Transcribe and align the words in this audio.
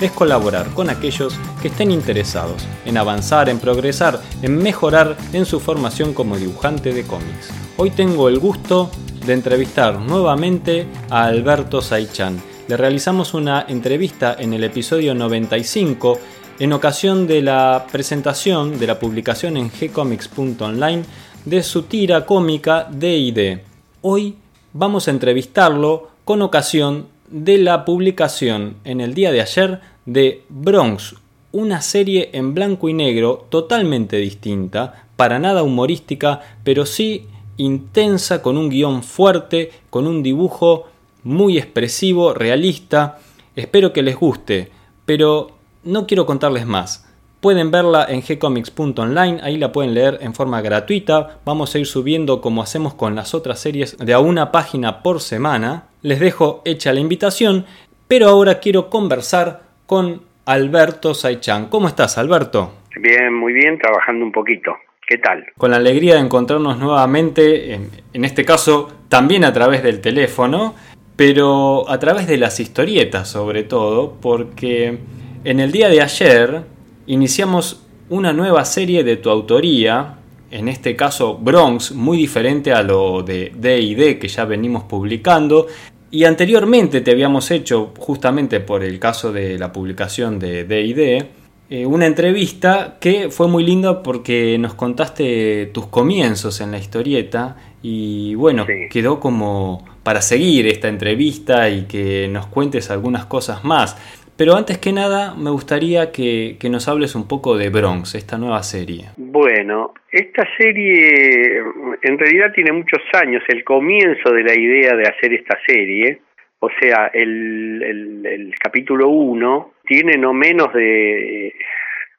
es 0.00 0.12
colaborar 0.12 0.68
con 0.74 0.90
aquellos 0.90 1.34
que 1.62 1.68
estén 1.68 1.90
interesados 1.90 2.66
en 2.84 2.98
avanzar, 2.98 3.48
en 3.48 3.58
progresar, 3.58 4.20
en 4.42 4.58
mejorar 4.58 5.16
en 5.32 5.46
su 5.46 5.60
formación 5.60 6.12
como 6.12 6.36
dibujante 6.36 6.92
de 6.92 7.04
cómics. 7.04 7.50
Hoy 7.76 7.90
tengo 7.90 8.28
el 8.28 8.38
gusto 8.38 8.90
de 9.24 9.32
entrevistar 9.32 9.98
nuevamente 9.98 10.86
a 11.10 11.24
Alberto 11.24 11.80
Saichan. 11.80 12.40
Le 12.68 12.76
realizamos 12.76 13.34
una 13.34 13.64
entrevista 13.68 14.36
en 14.38 14.52
el 14.52 14.64
episodio 14.64 15.14
95 15.14 16.18
en 16.58 16.72
ocasión 16.72 17.26
de 17.26 17.42
la 17.42 17.86
presentación 17.90 18.78
de 18.78 18.86
la 18.86 18.98
publicación 18.98 19.56
en 19.56 19.70
gcomics.online 19.70 21.04
de 21.44 21.62
su 21.62 21.82
tira 21.82 22.24
cómica 22.24 22.88
D&D. 22.90 23.62
Hoy 24.02 24.36
vamos 24.72 25.08
a 25.08 25.10
entrevistarlo 25.10 26.08
con 26.24 26.42
ocasión 26.42 27.15
de 27.28 27.58
la 27.58 27.84
publicación 27.84 28.76
en 28.84 29.00
el 29.00 29.14
día 29.14 29.32
de 29.32 29.40
ayer 29.40 29.80
de 30.04 30.42
Bronx, 30.48 31.14
una 31.52 31.80
serie 31.80 32.30
en 32.32 32.54
blanco 32.54 32.88
y 32.88 32.94
negro 32.94 33.46
totalmente 33.48 34.16
distinta, 34.16 35.06
para 35.16 35.38
nada 35.38 35.62
humorística, 35.62 36.40
pero 36.62 36.84
sí 36.86 37.26
intensa, 37.56 38.42
con 38.42 38.58
un 38.58 38.68
guion 38.68 39.02
fuerte, 39.02 39.70
con 39.90 40.06
un 40.06 40.22
dibujo 40.22 40.86
muy 41.22 41.58
expresivo, 41.58 42.34
realista. 42.34 43.18
Espero 43.56 43.92
que 43.92 44.02
les 44.02 44.16
guste, 44.16 44.70
pero 45.04 45.52
no 45.82 46.06
quiero 46.06 46.26
contarles 46.26 46.66
más. 46.66 47.06
Pueden 47.40 47.70
verla 47.70 48.06
en 48.08 48.22
gcomics.online, 48.22 49.40
ahí 49.42 49.56
la 49.56 49.72
pueden 49.72 49.94
leer 49.94 50.18
en 50.20 50.34
forma 50.34 50.60
gratuita. 50.62 51.38
Vamos 51.44 51.74
a 51.74 51.78
ir 51.78 51.86
subiendo 51.86 52.40
como 52.40 52.62
hacemos 52.62 52.94
con 52.94 53.14
las 53.14 53.34
otras 53.34 53.60
series 53.60 53.96
de 53.98 54.12
a 54.12 54.18
una 54.18 54.52
página 54.52 55.02
por 55.02 55.20
semana. 55.20 55.84
Les 56.06 56.20
dejo 56.20 56.62
hecha 56.64 56.92
la 56.92 57.00
invitación, 57.00 57.66
pero 58.06 58.28
ahora 58.28 58.60
quiero 58.60 58.88
conversar 58.88 59.62
con 59.86 60.22
Alberto 60.44 61.14
Saichan. 61.14 61.68
¿Cómo 61.68 61.88
estás, 61.88 62.16
Alberto? 62.16 62.74
Bien, 62.94 63.34
muy 63.34 63.52
bien, 63.52 63.76
trabajando 63.76 64.24
un 64.24 64.30
poquito. 64.30 64.76
¿Qué 65.04 65.18
tal? 65.18 65.44
Con 65.58 65.72
la 65.72 65.78
alegría 65.78 66.14
de 66.14 66.20
encontrarnos 66.20 66.78
nuevamente, 66.78 67.74
en, 67.74 67.90
en, 68.12 68.24
este 68.24 68.44
caso 68.44 68.88
también 69.08 69.44
a 69.44 69.52
través 69.52 69.82
del 69.82 70.00
teléfono, 70.00 70.76
pero 71.16 71.90
a 71.90 71.98
través 71.98 72.28
de 72.28 72.36
las 72.36 72.60
historietas 72.60 73.28
sobre 73.28 73.64
todo, 73.64 74.14
porque 74.22 74.98
en 75.42 75.58
el 75.58 75.72
día 75.72 75.88
de 75.88 76.02
ayer 76.02 76.62
iniciamos 77.08 77.84
una 78.10 78.32
nueva 78.32 78.64
serie 78.64 79.02
de 79.02 79.16
tu 79.16 79.28
autoría, 79.28 80.18
en 80.52 80.68
este 80.68 80.94
caso 80.94 81.36
Bronx, 81.36 81.90
muy 81.90 82.16
diferente 82.16 82.72
a 82.72 82.84
lo 82.84 83.24
de 83.24 83.50
D&D 83.56 84.20
que 84.20 84.28
ya 84.28 84.44
venimos 84.44 84.84
publicando, 84.84 85.66
y 86.10 86.24
anteriormente 86.24 87.00
te 87.00 87.10
habíamos 87.10 87.50
hecho, 87.50 87.92
justamente 87.98 88.60
por 88.60 88.82
el 88.84 88.98
caso 88.98 89.32
de 89.32 89.58
la 89.58 89.72
publicación 89.72 90.38
de 90.38 90.64
D&D, 90.64 91.26
eh, 91.68 91.84
una 91.84 92.06
entrevista 92.06 92.96
que 93.00 93.28
fue 93.30 93.48
muy 93.48 93.64
linda 93.64 94.02
porque 94.02 94.56
nos 94.58 94.74
contaste 94.74 95.66
tus 95.66 95.86
comienzos 95.86 96.60
en 96.60 96.70
la 96.70 96.78
historieta 96.78 97.56
y 97.82 98.34
bueno, 98.36 98.64
Sí. 98.66 98.88
quedó 98.90 99.18
como 99.18 99.84
para 100.04 100.22
seguir 100.22 100.68
esta 100.68 100.86
entrevista 100.88 101.68
y 101.68 101.82
que 101.82 102.28
nos 102.28 102.46
cuentes 102.46 102.90
algunas 102.90 103.26
cosas 103.26 103.64
más. 103.64 103.96
Pero 104.38 104.54
antes 104.54 104.78
que 104.78 104.92
nada, 104.92 105.34
me 105.34 105.50
gustaría 105.50 106.12
que, 106.12 106.56
que 106.60 106.68
nos 106.68 106.88
hables 106.88 107.14
un 107.14 107.26
poco 107.26 107.56
de 107.56 107.70
Bronx, 107.70 108.14
esta 108.14 108.36
nueva 108.36 108.62
serie. 108.62 109.06
Bueno, 109.16 109.94
esta 110.12 110.46
serie 110.58 111.62
en 112.02 112.18
realidad 112.18 112.52
tiene 112.54 112.72
muchos 112.72 113.00
años, 113.14 113.42
el 113.48 113.64
comienzo 113.64 114.32
de 114.32 114.42
la 114.42 114.58
idea 114.58 114.94
de 114.94 115.08
hacer 115.08 115.32
esta 115.32 115.58
serie, 115.66 116.20
o 116.58 116.70
sea, 116.80 117.10
el, 117.12 117.82
el, 118.24 118.54
capítulo 118.58 119.08
1 119.08 119.74
tiene 119.84 120.16
no 120.18 120.32
menos 120.32 120.72
de 120.72 121.54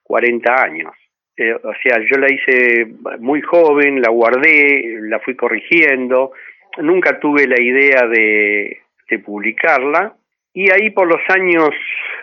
40 0.04 0.64
años. 0.64 0.94
Eh, 1.36 1.54
o 1.54 1.74
sea, 1.84 2.00
yo 2.00 2.18
la 2.18 2.32
hice 2.32 2.88
muy 3.20 3.42
joven, 3.42 4.02
la 4.02 4.10
guardé, 4.10 5.00
la 5.02 5.20
fui 5.20 5.36
corrigiendo, 5.36 6.32
nunca 6.78 7.20
tuve 7.20 7.48
la 7.48 7.62
idea 7.62 8.08
de, 8.08 8.80
de 9.10 9.20
publicarla, 9.20 10.16
y 10.58 10.72
ahí 10.72 10.90
por 10.90 11.08
los 11.08 11.22
años 11.30 11.70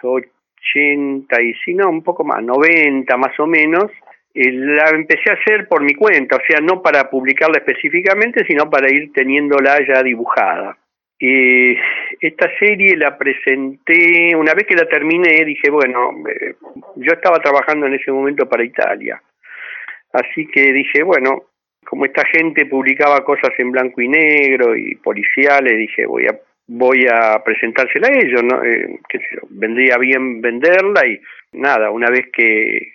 80 0.03 1.41
y 1.41 1.55
si 1.65 1.73
no, 1.73 1.89
un 1.89 2.03
poco 2.03 2.25
más, 2.25 2.43
90 2.43 3.17
más 3.17 3.39
o 3.39 3.47
menos, 3.47 3.93
eh, 4.35 4.51
la 4.51 4.91
empecé 4.91 5.31
a 5.31 5.35
hacer 5.35 5.69
por 5.69 5.85
mi 5.85 5.95
cuenta, 5.95 6.35
o 6.35 6.41
sea, 6.45 6.59
no 6.61 6.83
para 6.83 7.09
publicarla 7.09 7.59
específicamente, 7.59 8.45
sino 8.45 8.69
para 8.69 8.93
ir 8.93 9.13
teniéndola 9.13 9.79
ya 9.87 10.03
dibujada. 10.03 10.77
Eh, 11.21 11.77
esta 12.21 12.51
serie 12.59 12.97
la 12.97 13.17
presenté, 13.17 14.35
una 14.35 14.53
vez 14.53 14.67
que 14.67 14.75
la 14.75 14.89
terminé, 14.89 15.45
dije, 15.45 15.71
bueno, 15.71 16.11
eh, 16.29 16.57
yo 16.97 17.13
estaba 17.13 17.39
trabajando 17.39 17.87
en 17.87 17.95
ese 17.95 18.11
momento 18.11 18.49
para 18.49 18.65
Italia, 18.65 19.23
así 20.13 20.49
que 20.49 20.73
dije, 20.73 21.05
bueno, 21.05 21.45
como 21.87 22.05
esta 22.05 22.25
gente 22.27 22.67
publicaba 22.67 23.25
cosas 23.25 23.53
en 23.59 23.71
blanco 23.71 24.01
y 24.01 24.09
negro 24.09 24.75
y 24.75 24.97
policiales, 24.97 25.79
dije, 25.79 26.05
voy 26.05 26.27
a 26.27 26.37
voy 26.67 27.07
a 27.13 27.43
presentársela 27.45 28.09
a 28.09 28.19
ellos, 28.19 28.43
¿no? 28.43 28.63
Eh, 28.65 28.99
vendría 29.51 29.99
bien 29.99 30.41
venderla 30.41 31.07
y 31.07 31.21
nada, 31.53 31.91
una 31.91 32.11
vez 32.11 32.27
que 32.33 32.77
eh, 32.77 32.93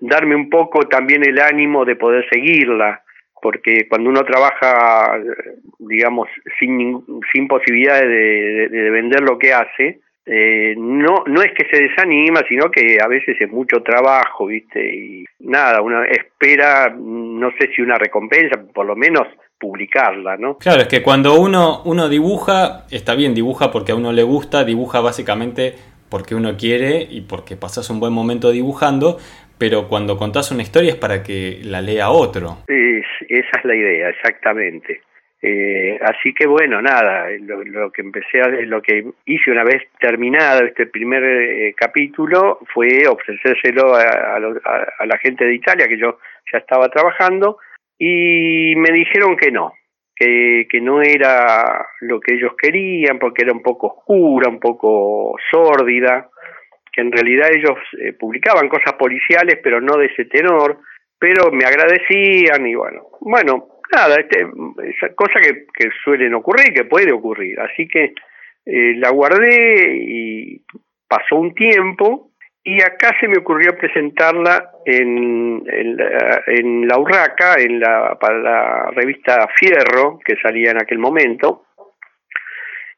darme 0.00 0.34
un 0.34 0.50
poco 0.50 0.88
también 0.88 1.24
el 1.26 1.38
ánimo 1.40 1.84
de 1.84 1.96
poder 1.96 2.26
seguirla, 2.30 3.02
porque 3.40 3.86
cuando 3.88 4.10
uno 4.10 4.24
trabaja, 4.24 5.16
eh, 5.18 5.54
digamos, 5.78 6.28
sin, 6.58 7.00
sin 7.32 7.46
posibilidades 7.48 8.08
de, 8.08 8.68
de- 8.68 8.68
de 8.68 8.90
vender 8.90 9.20
lo 9.22 9.38
que 9.38 9.52
hace, 9.52 10.00
eh, 10.30 10.74
no, 10.76 11.24
no 11.26 11.40
es 11.40 11.52
que 11.54 11.66
se 11.70 11.84
desanima, 11.84 12.42
sino 12.46 12.70
que 12.70 12.98
a 13.02 13.08
veces 13.08 13.40
es 13.40 13.50
mucho 13.50 13.82
trabajo, 13.82 14.46
¿viste? 14.46 14.94
Y 14.94 15.24
nada, 15.40 15.80
uno 15.80 16.04
espera, 16.04 16.94
no 16.94 17.50
sé 17.58 17.70
si 17.74 17.80
una 17.80 17.96
recompensa, 17.96 18.60
por 18.74 18.84
lo 18.84 18.94
menos 18.94 19.26
publicarla, 19.58 20.36
¿no? 20.36 20.58
Claro, 20.58 20.82
es 20.82 20.88
que 20.88 21.02
cuando 21.02 21.40
uno, 21.40 21.80
uno 21.86 22.10
dibuja, 22.10 22.84
está 22.90 23.14
bien, 23.14 23.34
dibuja 23.34 23.70
porque 23.70 23.92
a 23.92 23.94
uno 23.94 24.12
le 24.12 24.22
gusta, 24.22 24.64
dibuja 24.64 25.00
básicamente 25.00 25.76
porque 26.10 26.34
uno 26.34 26.58
quiere 26.58 27.06
y 27.08 27.22
porque 27.22 27.56
pasas 27.56 27.88
un 27.88 27.98
buen 27.98 28.12
momento 28.12 28.50
dibujando, 28.50 29.16
pero 29.56 29.88
cuando 29.88 30.18
contás 30.18 30.50
una 30.50 30.62
historia 30.62 30.90
es 30.90 30.98
para 30.98 31.22
que 31.22 31.60
la 31.64 31.80
lea 31.80 32.10
otro. 32.10 32.58
Es, 32.68 33.06
esa 33.28 33.58
es 33.58 33.64
la 33.64 33.74
idea, 33.74 34.10
exactamente. 34.10 35.00
Eh, 35.40 35.96
así 36.02 36.34
que 36.34 36.48
bueno, 36.48 36.82
nada, 36.82 37.28
lo, 37.40 37.92
que 37.92 38.02
empecé 38.02 38.40
a, 38.40 38.48
lo 38.48 38.82
que 38.82 39.04
hice 39.24 39.52
una 39.52 39.62
vez 39.62 39.84
terminado 40.00 40.64
este 40.64 40.86
primer 40.86 41.22
eh, 41.22 41.74
capítulo 41.76 42.58
fue 42.74 43.06
ofrecérselo 43.06 43.94
a, 43.94 44.40
la 44.40 45.18
gente 45.18 45.44
de 45.44 45.54
Italia 45.54 45.86
que 45.86 45.98
yo 45.98 46.18
ya 46.52 46.58
estaba 46.58 46.88
trabajando 46.88 47.58
y 47.96 48.74
me 48.76 48.90
dijeron 48.90 49.36
que 49.36 49.52
no, 49.52 49.74
que, 50.16 50.66
que 50.68 50.80
no 50.80 51.02
era 51.02 51.86
lo 52.00 52.18
que 52.18 52.34
ellos 52.34 52.54
querían 52.60 53.20
porque 53.20 53.42
era 53.44 53.52
un 53.52 53.62
poco 53.62 53.94
oscura, 53.98 54.50
un 54.50 54.58
poco 54.58 55.36
sórdida, 55.52 56.30
que 56.92 57.00
en 57.00 57.12
realidad 57.12 57.50
ellos 57.54 57.78
eh, 58.00 58.12
publicaban 58.12 58.68
cosas 58.68 58.94
policiales 58.94 59.60
pero 59.62 59.80
no 59.80 59.96
de 59.98 60.06
ese 60.06 60.24
tenor, 60.24 60.78
pero 61.16 61.52
me 61.52 61.64
agradecían 61.64 62.66
y 62.66 62.74
bueno, 62.74 63.06
bueno, 63.20 63.77
nada, 63.92 64.16
este, 64.16 64.46
cosa 65.14 65.40
que, 65.40 65.90
suelen 66.04 66.34
ocurrir, 66.34 66.72
que 66.72 66.84
puede 66.84 67.12
ocurrir, 67.12 67.58
así 67.60 67.86
que 67.88 68.14
eh, 68.66 68.94
la 68.96 69.10
guardé 69.10 69.96
y 69.96 70.62
pasó 71.08 71.36
un 71.36 71.54
tiempo 71.54 72.30
y 72.64 72.82
acá 72.82 73.16
se 73.18 73.28
me 73.28 73.38
ocurrió 73.38 73.76
presentarla 73.78 74.70
en, 74.84 75.64
la, 75.96 76.42
en 76.46 76.92
Urraca, 76.92 77.54
en 77.58 77.80
la, 77.80 78.18
para 78.20 78.38
la 78.38 78.90
revista 78.90 79.48
Fierro, 79.58 80.18
que 80.22 80.36
salía 80.36 80.72
en 80.72 80.82
aquel 80.82 80.98
momento, 80.98 81.64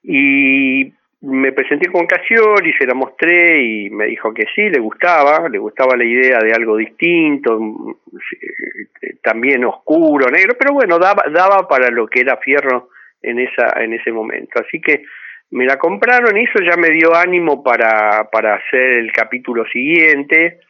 y 0.03 0.93
me 1.23 1.53
presenté 1.53 1.91
con 1.91 2.07
Casioli, 2.07 2.73
se 2.73 2.87
la 2.87 2.95
mostré 2.95 3.63
y 3.63 3.91
me 3.91 4.07
dijo 4.07 4.33
que 4.33 4.47
sí, 4.55 4.71
le 4.71 4.79
gustaba, 4.81 5.49
le 5.49 5.59
gustaba 5.59 5.97
la 5.97 6.05
idea 6.05 6.39
de 6.39 6.53
algo 6.53 6.77
distinto, 6.77 7.61
mm, 7.61 7.91
eh, 7.91 9.17
también 9.23 9.65
oscuro, 9.65 10.31
negro, 10.31 10.55
pero 10.59 10.73
bueno, 10.73 10.99
daba, 10.99 11.25
daba 11.31 11.69
para 11.69 11.91
lo 11.91 12.07
que 12.07 12.21
era 12.21 12.39
Fierro 12.39 12.89
en 13.23 13.39
esa 13.39 13.83
en 13.83 13.93
ese 13.93 14.11
momento. 14.13 14.61
Así 14.61 14.81
que 14.81 15.03
me 15.51 15.67
la 15.67 15.79
compraron 15.79 16.37
y 16.39 16.45
eso 16.45 16.61
ya 16.63 16.77
me 16.79 16.91
dio 16.91 17.15
ánimo 17.15 17.63
para, 17.63 18.31
para 18.31 18.55
hacer 18.55 18.99
el 18.99 19.13
capítulo 19.13 19.67
siguiente. 19.67 20.61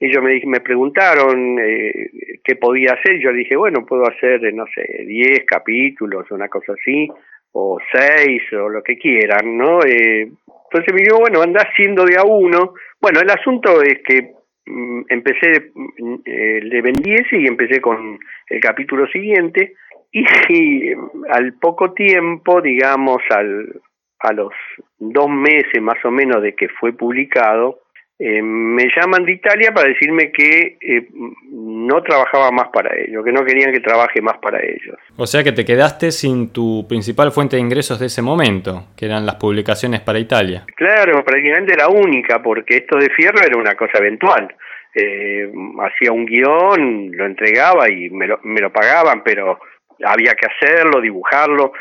Ellos 0.00 0.22
me, 0.22 0.40
me 0.46 0.60
preguntaron 0.60 1.58
eh, 1.60 2.38
qué 2.42 2.56
podía 2.56 2.92
hacer. 2.92 3.18
Yo 3.18 3.32
dije, 3.32 3.56
bueno, 3.56 3.84
puedo 3.84 4.08
hacer, 4.08 4.54
no 4.54 4.64
sé, 4.74 5.04
10 5.04 5.44
capítulos, 5.44 6.30
una 6.30 6.48
cosa 6.48 6.72
así, 6.72 7.08
o 7.52 7.78
6, 7.92 8.52
o 8.54 8.68
lo 8.68 8.82
que 8.82 8.98
quieran, 8.98 9.56
¿no? 9.56 9.80
Eh, 9.82 10.30
entonces 10.70 10.94
me 10.94 11.02
dijo, 11.02 11.18
bueno, 11.18 11.42
anda 11.42 11.62
haciendo 11.62 12.04
de 12.04 12.16
a 12.16 12.24
uno. 12.24 12.74
Bueno, 13.00 13.20
el 13.20 13.30
asunto 13.30 13.82
es 13.82 13.98
que 14.04 14.34
mm, 14.66 15.02
empecé, 15.08 15.70
mm, 15.74 16.14
eh, 16.24 16.60
le 16.62 16.82
vendí 16.82 17.14
ese 17.14 17.38
y 17.38 17.46
empecé 17.46 17.80
con 17.80 18.18
el 18.48 18.60
capítulo 18.60 19.06
siguiente. 19.08 19.74
Y, 20.12 20.24
y 20.48 20.92
al 21.30 21.54
poco 21.54 21.92
tiempo, 21.92 22.60
digamos, 22.60 23.22
al, 23.30 23.80
a 24.20 24.32
los 24.32 24.52
dos 24.98 25.28
meses 25.28 25.80
más 25.80 26.04
o 26.04 26.10
menos 26.10 26.42
de 26.42 26.54
que 26.54 26.68
fue 26.68 26.92
publicado, 26.92 27.80
eh, 28.20 28.42
me 28.42 28.88
llaman 28.96 29.24
de 29.24 29.32
Italia 29.32 29.72
para 29.72 29.88
decirme 29.88 30.32
que 30.32 30.76
eh, 30.80 31.08
no 31.52 32.02
trabajaba 32.02 32.50
más 32.50 32.68
para 32.72 32.96
ellos, 32.96 33.24
que 33.24 33.30
no 33.30 33.44
querían 33.44 33.72
que 33.72 33.78
trabaje 33.78 34.20
más 34.20 34.38
para 34.38 34.58
ellos. 34.58 34.96
O 35.16 35.24
sea 35.24 35.44
que 35.44 35.52
te 35.52 35.64
quedaste 35.64 36.10
sin 36.10 36.52
tu 36.52 36.84
principal 36.88 37.30
fuente 37.30 37.54
de 37.54 37.62
ingresos 37.62 38.00
de 38.00 38.06
ese 38.06 38.20
momento, 38.20 38.88
que 38.96 39.06
eran 39.06 39.24
las 39.24 39.36
publicaciones 39.36 40.00
para 40.00 40.18
Italia. 40.18 40.64
Claro, 40.74 41.24
prácticamente 41.24 41.76
la 41.76 41.88
única, 41.88 42.42
porque 42.42 42.78
esto 42.78 42.98
de 42.98 43.08
fierro 43.10 43.38
era 43.40 43.56
una 43.56 43.76
cosa 43.76 43.98
eventual. 43.98 44.52
Eh, 44.92 45.52
hacía 45.80 46.10
un 46.10 46.26
guion, 46.26 47.12
lo 47.12 47.24
entregaba 47.24 47.88
y 47.88 48.10
me 48.10 48.26
lo, 48.26 48.40
me 48.42 48.60
lo 48.60 48.72
pagaban, 48.72 49.22
pero 49.22 49.60
había 50.04 50.34
que 50.34 50.46
hacerlo, 50.46 51.00
dibujarlo 51.00 51.72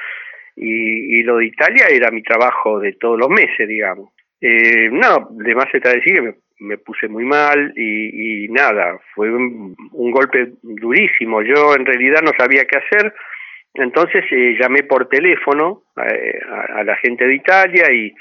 y, 0.55 1.19
y 1.19 1.23
lo 1.23 1.37
de 1.37 1.47
Italia 1.47 1.87
era 1.89 2.11
mi 2.11 2.21
trabajo 2.21 2.79
de 2.79 2.93
todos 2.93 3.17
los 3.17 3.29
meses, 3.29 3.67
digamos. 3.67 4.11
Eh, 4.41 4.89
no, 4.91 5.29
de 5.31 5.55
más 5.55 5.67
está 5.73 5.91
decir 5.91 6.13
que 6.13 6.35
me, 6.59 6.77
puse 6.77 7.07
muy 7.07 7.23
mal 7.23 7.73
y, 7.75 8.45
y 8.45 8.47
nada, 8.49 8.99
fue 9.13 9.31
un, 9.31 9.75
golpe 9.93 10.53
durísimo. 10.61 11.41
Yo 11.41 11.75
en 11.75 11.85
realidad 11.85 12.21
no 12.23 12.31
sabía 12.37 12.65
qué 12.65 12.77
hacer, 12.77 13.13
entonces 13.73 14.23
eh, 14.31 14.57
llamé 14.59 14.83
por 14.83 15.07
teléfono 15.09 15.83
eh, 15.97 16.39
a, 16.75 16.83
la 16.83 16.95
gente 16.97 17.25
de 17.27 17.35
Italia 17.35 17.91
y, 17.91 18.13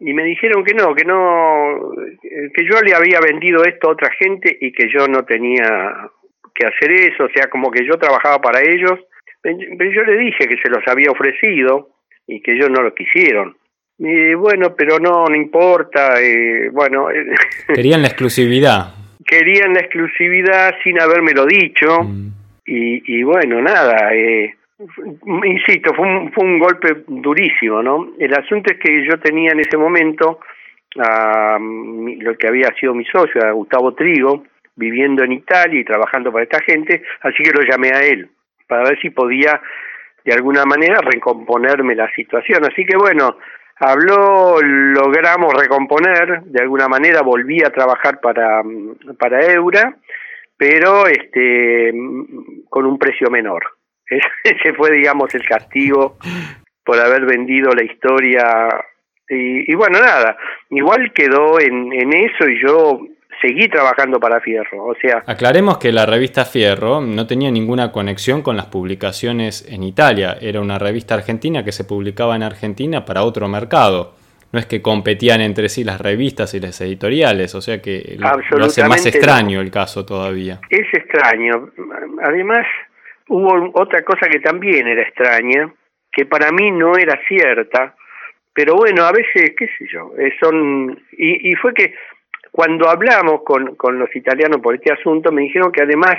y 0.00 0.12
me 0.12 0.24
dijeron 0.24 0.64
que 0.64 0.74
no, 0.74 0.94
que 0.94 1.04
no, 1.04 1.92
que 2.22 2.64
yo 2.64 2.80
le 2.80 2.94
había 2.94 3.20
vendido 3.20 3.64
esto 3.64 3.88
a 3.88 3.92
otra 3.92 4.10
gente 4.18 4.56
y 4.60 4.72
que 4.72 4.88
yo 4.88 5.06
no 5.08 5.24
tenía 5.24 6.10
que 6.54 6.66
hacer 6.66 6.92
eso, 6.92 7.24
o 7.24 7.30
sea, 7.34 7.48
como 7.48 7.70
que 7.70 7.84
yo 7.84 7.98
trabajaba 7.98 8.40
para 8.40 8.60
ellos 8.60 9.00
pero 9.44 9.90
yo 9.90 10.04
le 10.04 10.18
dije 10.18 10.48
que 10.48 10.56
se 10.56 10.70
los 10.70 10.82
había 10.86 11.10
ofrecido 11.10 11.90
y 12.26 12.40
que 12.40 12.52
ellos 12.52 12.70
no 12.70 12.82
lo 12.82 12.94
quisieron. 12.94 13.56
Y 13.98 14.34
bueno, 14.34 14.74
pero 14.76 14.98
no, 14.98 15.26
no 15.26 15.34
importa. 15.34 16.20
Eh, 16.20 16.68
bueno, 16.70 17.08
querían 17.74 18.02
la 18.02 18.08
exclusividad. 18.08 18.94
Querían 19.24 19.74
la 19.74 19.80
exclusividad 19.80 20.74
sin 20.82 21.00
habérmelo 21.00 21.46
dicho. 21.46 22.02
Mm. 22.02 22.28
Y, 22.66 23.18
y, 23.18 23.22
bueno, 23.22 23.60
nada. 23.60 24.14
Eh, 24.14 24.54
insisto, 25.44 25.94
fue 25.94 26.06
un, 26.06 26.32
fue 26.32 26.44
un 26.44 26.58
golpe 26.58 27.04
durísimo, 27.06 27.82
¿no? 27.82 28.12
El 28.18 28.34
asunto 28.34 28.72
es 28.72 28.78
que 28.78 29.06
yo 29.06 29.18
tenía 29.20 29.52
en 29.52 29.60
ese 29.60 29.76
momento 29.76 30.40
a 30.98 31.58
lo 31.58 32.36
que 32.36 32.48
había 32.48 32.72
sido 32.78 32.94
mi 32.94 33.04
socio, 33.04 33.42
a 33.44 33.52
Gustavo 33.52 33.94
Trigo, 33.94 34.44
viviendo 34.76 35.24
en 35.24 35.32
Italia 35.32 35.80
y 35.80 35.84
trabajando 35.84 36.32
para 36.32 36.44
esta 36.44 36.60
gente, 36.60 37.02
así 37.22 37.42
que 37.42 37.52
lo 37.52 37.62
llamé 37.62 37.90
a 37.94 38.00
él 38.00 38.28
para 38.66 38.84
ver 38.84 39.00
si 39.00 39.10
podía 39.10 39.60
de 40.24 40.32
alguna 40.32 40.64
manera 40.64 41.00
recomponerme 41.00 41.94
la 41.94 42.10
situación. 42.12 42.64
Así 42.64 42.84
que 42.84 42.96
bueno, 42.96 43.36
habló, 43.76 44.60
logramos 44.60 45.52
recomponer, 45.54 46.42
de 46.42 46.62
alguna 46.62 46.88
manera 46.88 47.22
volví 47.22 47.62
a 47.62 47.70
trabajar 47.70 48.20
para, 48.20 48.62
para 49.18 49.44
Eura, 49.52 49.96
pero 50.56 51.06
este 51.06 51.92
con 52.68 52.86
un 52.86 52.98
precio 52.98 53.30
menor. 53.30 53.64
Ese 54.44 54.74
fue, 54.74 54.92
digamos, 54.92 55.34
el 55.34 55.46
castigo 55.46 56.16
por 56.84 56.98
haber 56.98 57.24
vendido 57.26 57.72
la 57.72 57.84
historia. 57.84 58.68
Y, 59.28 59.70
y 59.72 59.74
bueno, 59.74 60.00
nada, 60.00 60.36
igual 60.70 61.12
quedó 61.12 61.58
en, 61.58 61.92
en 61.92 62.12
eso 62.12 62.48
y 62.48 62.60
yo 62.60 63.00
seguí 63.40 63.68
trabajando 63.68 64.18
para 64.20 64.40
Fierro. 64.40 64.84
O 64.84 64.94
sea, 64.94 65.22
aclaremos 65.26 65.78
que 65.78 65.92
la 65.92 66.06
revista 66.06 66.44
Fierro 66.44 67.00
no 67.00 67.26
tenía 67.26 67.50
ninguna 67.50 67.92
conexión 67.92 68.42
con 68.42 68.56
las 68.56 68.66
publicaciones 68.66 69.66
en 69.70 69.82
Italia. 69.82 70.36
Era 70.40 70.60
una 70.60 70.78
revista 70.78 71.14
argentina 71.14 71.64
que 71.64 71.72
se 71.72 71.84
publicaba 71.84 72.36
en 72.36 72.42
Argentina 72.42 73.04
para 73.04 73.22
otro 73.22 73.48
mercado. 73.48 74.14
No 74.52 74.60
es 74.60 74.66
que 74.66 74.80
competían 74.80 75.40
entre 75.40 75.68
sí 75.68 75.82
las 75.82 76.00
revistas 76.00 76.54
y 76.54 76.60
las 76.60 76.80
editoriales, 76.80 77.56
o 77.56 77.60
sea 77.60 77.82
que 77.82 78.16
lo, 78.16 78.64
hace 78.64 78.84
más 78.84 79.04
extraño 79.04 79.60
el 79.60 79.72
caso 79.72 80.06
todavía. 80.06 80.60
Es 80.70 80.86
extraño. 80.92 81.70
Además, 82.22 82.64
hubo 83.28 83.72
otra 83.74 84.02
cosa 84.04 84.28
que 84.28 84.38
también 84.38 84.86
era 84.86 85.02
extraña, 85.02 85.72
que 86.12 86.26
para 86.26 86.52
mí 86.52 86.70
no 86.70 86.96
era 86.96 87.20
cierta, 87.26 87.96
pero 88.52 88.76
bueno, 88.76 89.02
a 89.02 89.10
veces, 89.10 89.54
qué 89.58 89.66
sé 89.76 89.86
yo, 89.92 90.12
eh, 90.16 90.32
son... 90.38 91.02
Y, 91.18 91.50
y 91.50 91.54
fue 91.56 91.74
que 91.74 91.92
cuando 92.54 92.88
hablamos 92.88 93.42
con, 93.42 93.74
con 93.74 93.98
los 93.98 94.14
italianos 94.14 94.60
por 94.60 94.76
este 94.76 94.92
asunto, 94.92 95.32
me 95.32 95.42
dijeron 95.42 95.72
que 95.72 95.82
además 95.82 96.14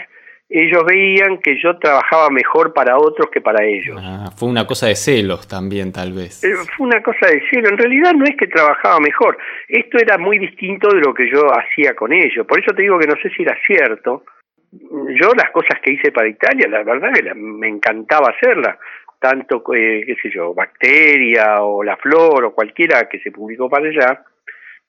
ellos 0.49 0.83
veían 0.85 1.37
que 1.37 1.55
yo 1.63 1.77
trabajaba 1.77 2.29
mejor 2.29 2.73
para 2.73 2.97
otros 2.97 3.29
que 3.31 3.39
para 3.39 3.63
ellos. 3.63 3.97
Ah, 4.03 4.29
fue 4.35 4.49
una 4.49 4.67
cosa 4.67 4.87
de 4.87 4.97
celos 4.97 5.47
también, 5.47 5.93
tal 5.93 6.11
vez. 6.11 6.43
Eh, 6.43 6.53
fue 6.75 6.87
una 6.87 7.01
cosa 7.01 7.27
de 7.27 7.41
celo. 7.49 7.69
En 7.69 7.77
realidad 7.77 8.11
no 8.15 8.25
es 8.25 8.35
que 8.35 8.47
trabajaba 8.47 8.99
mejor. 8.99 9.37
Esto 9.69 9.97
era 9.97 10.17
muy 10.17 10.37
distinto 10.37 10.89
de 10.89 10.99
lo 10.99 11.13
que 11.13 11.31
yo 11.31 11.39
hacía 11.53 11.95
con 11.95 12.11
ellos. 12.11 12.45
Por 12.45 12.59
eso 12.59 12.75
te 12.75 12.81
digo 12.81 12.99
que 12.99 13.07
no 13.07 13.15
sé 13.23 13.29
si 13.29 13.43
era 13.43 13.57
cierto. 13.65 14.25
Yo 14.73 15.29
las 15.41 15.51
cosas 15.51 15.79
que 15.81 15.93
hice 15.93 16.11
para 16.11 16.27
Italia, 16.27 16.67
la 16.67 16.83
verdad 16.83 17.13
que 17.13 17.33
me 17.33 17.69
encantaba 17.69 18.33
hacerlas. 18.35 18.75
Tanto, 19.21 19.63
eh, 19.73 20.03
qué 20.05 20.15
sé 20.21 20.29
yo, 20.35 20.53
Bacteria 20.53 21.63
o 21.63 21.81
La 21.81 21.95
Flor 21.95 22.43
o 22.43 22.53
cualquiera 22.53 23.07
que 23.07 23.19
se 23.19 23.31
publicó 23.31 23.69
para 23.69 23.87
allá 23.87 24.25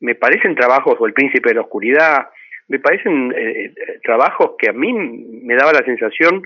me 0.00 0.14
parecen 0.14 0.54
trabajos, 0.54 0.96
o 0.98 1.06
El 1.06 1.12
Príncipe 1.12 1.50
de 1.50 1.56
la 1.56 1.62
Oscuridad, 1.62 2.26
me 2.69 2.78
parecen 2.78 3.32
eh, 3.32 3.66
eh, 3.66 3.72
trabajos 4.02 4.52
que 4.58 4.69
a 4.69 4.72
mí 4.72 4.93
me 4.93 5.54
daba 5.54 5.72
la 5.72 5.84
sensación 5.84 6.43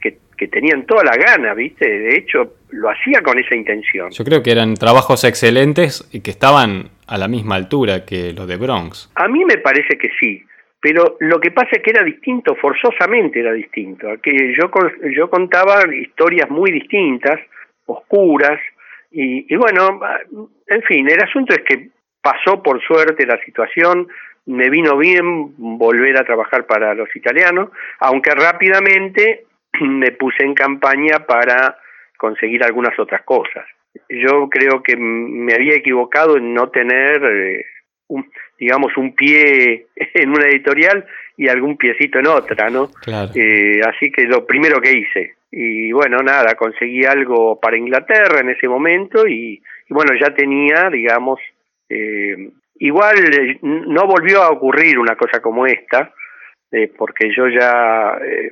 que, 0.00 0.18
que, 0.36 0.48
tenían 0.48 0.86
toda 0.86 1.02
la 1.04 1.16
gana, 1.16 1.54
¿viste? 1.54 1.88
De 1.88 2.16
hecho, 2.16 2.54
lo 2.70 2.88
hacía 2.88 3.20
con 3.22 3.38
esa 3.38 3.54
intención. 3.54 4.10
Yo 4.10 4.24
creo 4.24 4.42
que 4.42 4.52
eran 4.52 4.74
trabajos 4.74 5.24
excelentes 5.24 6.08
y 6.12 6.20
que 6.20 6.30
estaban 6.30 6.90
a 7.06 7.18
la 7.18 7.28
misma 7.28 7.56
altura 7.56 8.04
que 8.04 8.32
los 8.32 8.46
de 8.46 8.56
Bronx. 8.56 9.10
A 9.16 9.28
mí 9.28 9.44
me 9.44 9.58
parece 9.58 9.98
que 9.98 10.08
sí, 10.20 10.44
pero 10.80 11.16
lo 11.20 11.40
que 11.40 11.50
pasa 11.50 11.70
es 11.72 11.82
que 11.82 11.90
era 11.90 12.04
distinto, 12.04 12.56
forzosamente 12.56 13.40
era 13.40 13.52
distinto. 13.52 14.08
Que 14.22 14.54
yo, 14.56 14.70
yo 15.14 15.30
contaba 15.30 15.82
historias 15.94 16.50
muy 16.50 16.70
distintas, 16.72 17.40
oscuras, 17.86 18.60
y, 19.10 19.52
y 19.52 19.56
bueno, 19.56 20.00
en 20.66 20.82
fin, 20.82 21.08
el 21.08 21.22
asunto 21.22 21.54
es 21.54 21.62
que 21.62 21.90
pasó 22.22 22.62
por 22.62 22.80
suerte 22.82 23.26
la 23.26 23.38
situación, 23.44 24.08
me 24.46 24.70
vino 24.70 24.96
bien 24.96 25.54
volver 25.56 26.18
a 26.18 26.24
trabajar 26.24 26.66
para 26.66 26.94
los 26.94 27.14
italianos, 27.14 27.70
aunque 28.00 28.30
rápidamente 28.30 29.44
me 29.80 30.12
puse 30.12 30.44
en 30.44 30.54
campaña 30.54 31.26
para 31.26 31.76
conseguir 32.16 32.64
algunas 32.64 32.98
otras 32.98 33.22
cosas. 33.22 33.66
Yo 34.08 34.48
creo 34.48 34.82
que 34.82 34.96
me 34.96 35.52
había 35.54 35.74
equivocado 35.74 36.36
en 36.36 36.54
no 36.54 36.70
tener, 36.70 37.22
eh, 37.24 37.66
un, 38.08 38.30
digamos, 38.58 38.96
un 38.96 39.14
pie 39.14 39.86
en 40.14 40.30
una 40.30 40.46
editorial 40.46 41.04
y 41.36 41.48
algún 41.48 41.76
piecito 41.76 42.18
en 42.18 42.28
otra, 42.28 42.70
¿no? 42.70 42.88
Claro. 43.02 43.30
Eh, 43.34 43.80
así 43.86 44.10
que 44.10 44.24
lo 44.24 44.46
primero 44.46 44.80
que 44.80 44.96
hice. 44.96 45.34
Y 45.50 45.92
bueno, 45.92 46.18
nada, 46.18 46.54
conseguí 46.54 47.04
algo 47.04 47.60
para 47.60 47.76
Inglaterra 47.76 48.40
en 48.40 48.50
ese 48.50 48.68
momento 48.68 49.26
y, 49.26 49.62
y 49.88 49.94
bueno, 49.94 50.12
ya 50.18 50.34
tenía, 50.34 50.88
digamos, 50.90 51.40
eh, 51.92 52.50
igual 52.78 53.16
eh, 53.18 53.58
no 53.62 54.06
volvió 54.06 54.42
a 54.42 54.50
ocurrir 54.50 54.98
una 54.98 55.16
cosa 55.16 55.40
como 55.40 55.66
esta, 55.66 56.12
eh, 56.72 56.90
porque 56.96 57.30
yo 57.36 57.48
ya 57.48 58.16
eh, 58.26 58.50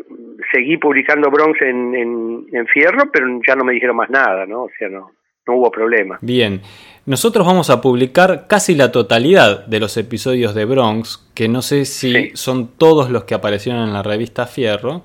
seguí 0.53 0.77
publicando 0.77 1.31
Bronx 1.31 1.61
en, 1.63 1.95
en, 1.95 2.47
en, 2.53 2.67
Fierro, 2.67 3.11
pero 3.11 3.27
ya 3.47 3.55
no 3.57 3.65
me 3.65 3.73
dijeron 3.73 3.97
más 3.97 4.11
nada, 4.11 4.45
¿no? 4.45 4.65
O 4.65 4.71
sea, 4.79 4.91
no, 4.91 5.13
no 5.47 5.57
hubo 5.57 5.71
problema. 5.71 6.19
Bien, 6.21 6.61
nosotros 7.07 7.47
vamos 7.47 7.71
a 7.71 7.81
publicar 7.81 8.47
casi 8.47 8.75
la 8.75 8.93
totalidad 8.93 9.65
de 9.67 9.81
los 9.81 9.97
episodios 9.97 10.55
de 10.55 10.67
Bronx, 10.67 11.31
que 11.35 11.49
no 11.49 11.63
sé 11.63 11.87
si 11.87 12.13
sí. 12.13 12.31
son 12.35 12.77
todos 12.77 13.11
los 13.11 13.25
que 13.25 13.35
aparecieron 13.35 13.85
en 13.85 13.95
la 13.95 14.03
revista 14.03 14.47
Fierro. 14.47 15.03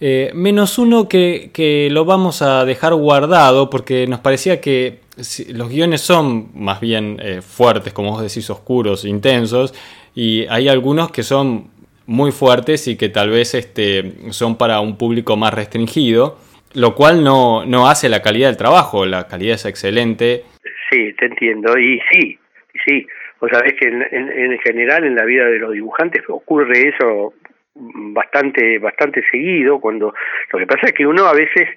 Eh, 0.00 0.32
menos 0.34 0.80
uno 0.80 1.08
que, 1.08 1.50
que, 1.54 1.88
lo 1.92 2.04
vamos 2.04 2.42
a 2.42 2.64
dejar 2.64 2.92
guardado 2.94 3.70
porque 3.70 4.08
nos 4.08 4.18
parecía 4.18 4.60
que 4.60 4.98
los 5.16 5.68
guiones 5.68 6.00
son 6.00 6.50
más 6.54 6.80
bien 6.80 7.18
eh, 7.22 7.42
fuertes, 7.42 7.92
como 7.92 8.12
vos 8.12 8.22
decís, 8.22 8.48
oscuros, 8.50 9.04
intensos, 9.04 9.74
y 10.14 10.46
hay 10.48 10.68
algunos 10.68 11.10
que 11.10 11.22
son 11.22 11.70
muy 12.06 12.32
fuertes 12.32 12.88
y 12.88 12.96
que 12.96 13.08
tal 13.08 13.30
vez 13.30 13.54
este, 13.54 14.12
son 14.30 14.56
para 14.56 14.80
un 14.80 14.96
público 14.96 15.36
más 15.36 15.54
restringido, 15.54 16.38
lo 16.74 16.94
cual 16.94 17.22
no, 17.22 17.64
no 17.66 17.88
hace 17.88 18.08
la 18.08 18.22
calidad 18.22 18.48
del 18.48 18.56
trabajo, 18.56 19.04
la 19.06 19.28
calidad 19.28 19.54
es 19.54 19.66
excelente. 19.66 20.44
sí, 20.90 21.12
te 21.14 21.26
entiendo. 21.26 21.78
Y 21.78 22.00
sí, 22.10 22.38
sí, 22.86 23.06
vos 23.40 23.50
sabés 23.52 23.74
que 23.74 23.88
en, 23.88 24.02
en, 24.02 24.58
general 24.60 25.04
en 25.04 25.14
la 25.14 25.24
vida 25.24 25.46
de 25.46 25.58
los 25.58 25.72
dibujantes 25.72 26.22
ocurre 26.28 26.88
eso 26.88 27.34
bastante 27.74 28.78
bastante 28.78 29.22
seguido 29.30 29.80
cuando 29.80 30.12
lo 30.52 30.58
que 30.58 30.66
pasa 30.66 30.88
es 30.88 30.92
que 30.92 31.06
uno 31.06 31.24
a 31.24 31.32
veces 31.32 31.68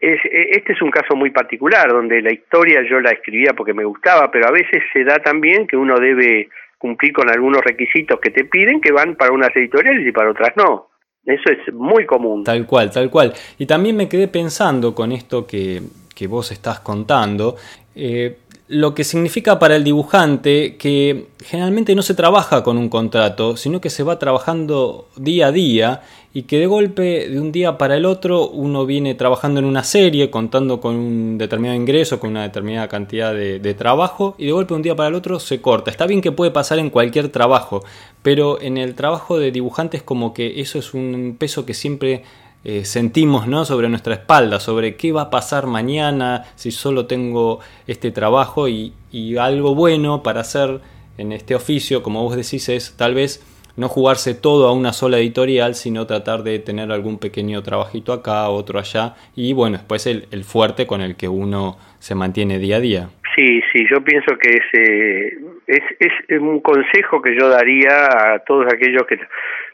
es, 0.00 0.20
este 0.24 0.72
es 0.72 0.82
un 0.82 0.90
caso 0.90 1.14
muy 1.14 1.30
particular 1.30 1.88
donde 1.88 2.20
la 2.20 2.32
historia 2.32 2.82
yo 2.88 3.00
la 3.00 3.10
escribía 3.10 3.52
porque 3.56 3.74
me 3.74 3.84
gustaba 3.84 4.30
pero 4.30 4.48
a 4.48 4.50
veces 4.50 4.82
se 4.92 5.04
da 5.04 5.18
también 5.18 5.66
que 5.66 5.76
uno 5.76 5.98
debe 5.98 6.48
cumplir 6.78 7.12
con 7.12 7.30
algunos 7.30 7.62
requisitos 7.62 8.18
que 8.20 8.30
te 8.30 8.44
piden 8.44 8.80
que 8.80 8.92
van 8.92 9.14
para 9.14 9.32
unas 9.32 9.54
editoriales 9.54 10.06
y 10.06 10.12
para 10.12 10.30
otras 10.30 10.56
no. 10.56 10.88
Eso 11.24 11.50
es 11.52 11.72
muy 11.72 12.04
común. 12.04 12.42
Tal 12.42 12.66
cual 12.66 12.90
tal 12.90 13.08
cual. 13.08 13.32
Y 13.56 13.66
también 13.66 13.96
me 13.96 14.08
quedé 14.08 14.26
pensando 14.26 14.92
con 14.92 15.12
esto 15.12 15.46
que, 15.46 15.80
que 16.16 16.26
vos 16.26 16.50
estás 16.50 16.80
contando 16.80 17.54
eh, 17.94 18.36
lo 18.72 18.94
que 18.94 19.04
significa 19.04 19.58
para 19.58 19.76
el 19.76 19.84
dibujante 19.84 20.76
que 20.78 21.26
generalmente 21.44 21.94
no 21.94 22.00
se 22.00 22.14
trabaja 22.14 22.64
con 22.64 22.78
un 22.78 22.88
contrato, 22.88 23.58
sino 23.58 23.82
que 23.82 23.90
se 23.90 24.02
va 24.02 24.18
trabajando 24.18 25.08
día 25.14 25.48
a 25.48 25.52
día 25.52 26.00
y 26.32 26.44
que 26.44 26.58
de 26.58 26.64
golpe 26.64 27.28
de 27.28 27.38
un 27.38 27.52
día 27.52 27.76
para 27.76 27.98
el 27.98 28.06
otro 28.06 28.48
uno 28.48 28.86
viene 28.86 29.14
trabajando 29.14 29.60
en 29.60 29.66
una 29.66 29.84
serie, 29.84 30.30
contando 30.30 30.80
con 30.80 30.96
un 30.96 31.36
determinado 31.36 31.76
ingreso, 31.76 32.18
con 32.18 32.30
una 32.30 32.44
determinada 32.44 32.88
cantidad 32.88 33.34
de, 33.34 33.74
trabajo 33.74 34.36
y 34.38 34.46
de 34.46 34.52
golpe 34.52 34.72
de 34.72 34.76
un 34.76 34.82
día 34.82 34.96
para 34.96 35.10
el 35.10 35.16
otro 35.16 35.38
se 35.38 35.60
corta. 35.60 35.90
Está 35.90 36.06
bien 36.06 36.22
que 36.22 36.32
puede 36.32 36.50
pasar 36.50 36.78
en 36.78 36.88
cualquier 36.88 37.28
trabajo, 37.28 37.84
pero 38.22 38.58
en 38.58 38.78
el 38.78 38.94
trabajo 38.94 39.38
de 39.38 39.50
dibujantes 39.50 40.02
como 40.02 40.32
que 40.32 40.62
eso 40.62 40.78
es 40.78 40.94
un 40.94 41.36
peso 41.38 41.66
que 41.66 41.74
siempre 41.74 42.24
eh, 42.64 42.84
sentimos 42.84 43.48
¿no? 43.48 43.64
sobre 43.64 43.88
nuestra 43.88 44.14
espalda, 44.14 44.60
sobre 44.60 44.96
qué 44.96 45.12
va 45.12 45.22
a 45.22 45.30
pasar 45.30 45.66
mañana 45.66 46.44
si 46.54 46.70
solo 46.70 47.06
tengo 47.06 47.60
este 47.86 48.10
trabajo 48.10 48.68
y, 48.68 48.92
y, 49.10 49.36
algo 49.36 49.74
bueno 49.74 50.22
para 50.22 50.42
hacer 50.42 50.80
en 51.18 51.32
este 51.32 51.54
oficio, 51.54 52.02
como 52.02 52.22
vos 52.22 52.36
decís, 52.36 52.68
es 52.68 52.96
tal 52.96 53.14
vez 53.14 53.44
no 53.76 53.88
jugarse 53.88 54.34
todo 54.34 54.68
a 54.68 54.72
una 54.72 54.92
sola 54.92 55.18
editorial, 55.18 55.74
sino 55.74 56.06
tratar 56.06 56.42
de 56.42 56.58
tener 56.58 56.92
algún 56.92 57.18
pequeño 57.18 57.62
trabajito 57.62 58.12
acá, 58.12 58.48
otro 58.48 58.78
allá, 58.78 59.14
y 59.34 59.52
bueno, 59.54 59.78
después 59.78 60.06
el, 60.06 60.26
el 60.30 60.44
fuerte 60.44 60.86
con 60.86 61.00
el 61.00 61.16
que 61.16 61.28
uno 61.28 61.76
se 61.98 62.14
mantiene 62.14 62.58
día 62.58 62.76
a 62.76 62.80
día. 62.80 63.08
Sí, 63.34 63.62
sí, 63.72 63.84
yo 63.90 64.04
pienso 64.04 64.36
que 64.36 64.50
es, 64.50 64.64
eh, 64.74 65.38
es, 65.66 65.82
es 66.28 66.40
un 66.40 66.60
consejo 66.60 67.22
que 67.22 67.34
yo 67.34 67.48
daría 67.48 68.34
a 68.34 68.38
todos 68.46 68.66
aquellos 68.70 69.04
que 69.08 69.18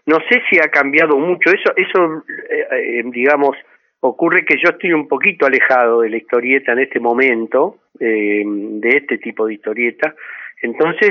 no 0.09 0.17
sé 0.29 0.41
si 0.49 0.59
ha 0.59 0.69
cambiado 0.69 1.19
mucho. 1.19 1.51
Eso, 1.51 1.71
eso 1.77 2.25
eh, 2.51 2.67
eh, 2.73 3.03
digamos, 3.05 3.57
ocurre 4.01 4.45
que 4.45 4.57
yo 4.57 4.71
estoy 4.71 4.93
un 4.95 5.07
poquito 5.07 5.45
alejado 5.45 6.01
de 6.01 6.09
la 6.09 6.17
historieta 6.17 6.73
en 6.73 6.79
este 6.79 6.99
momento, 6.99 7.77
eh, 8.01 8.43
de 8.45 8.89
este 8.89 9.19
tipo 9.19 9.47
de 9.47 9.55
historieta. 9.55 10.15
Entonces, 10.61 11.11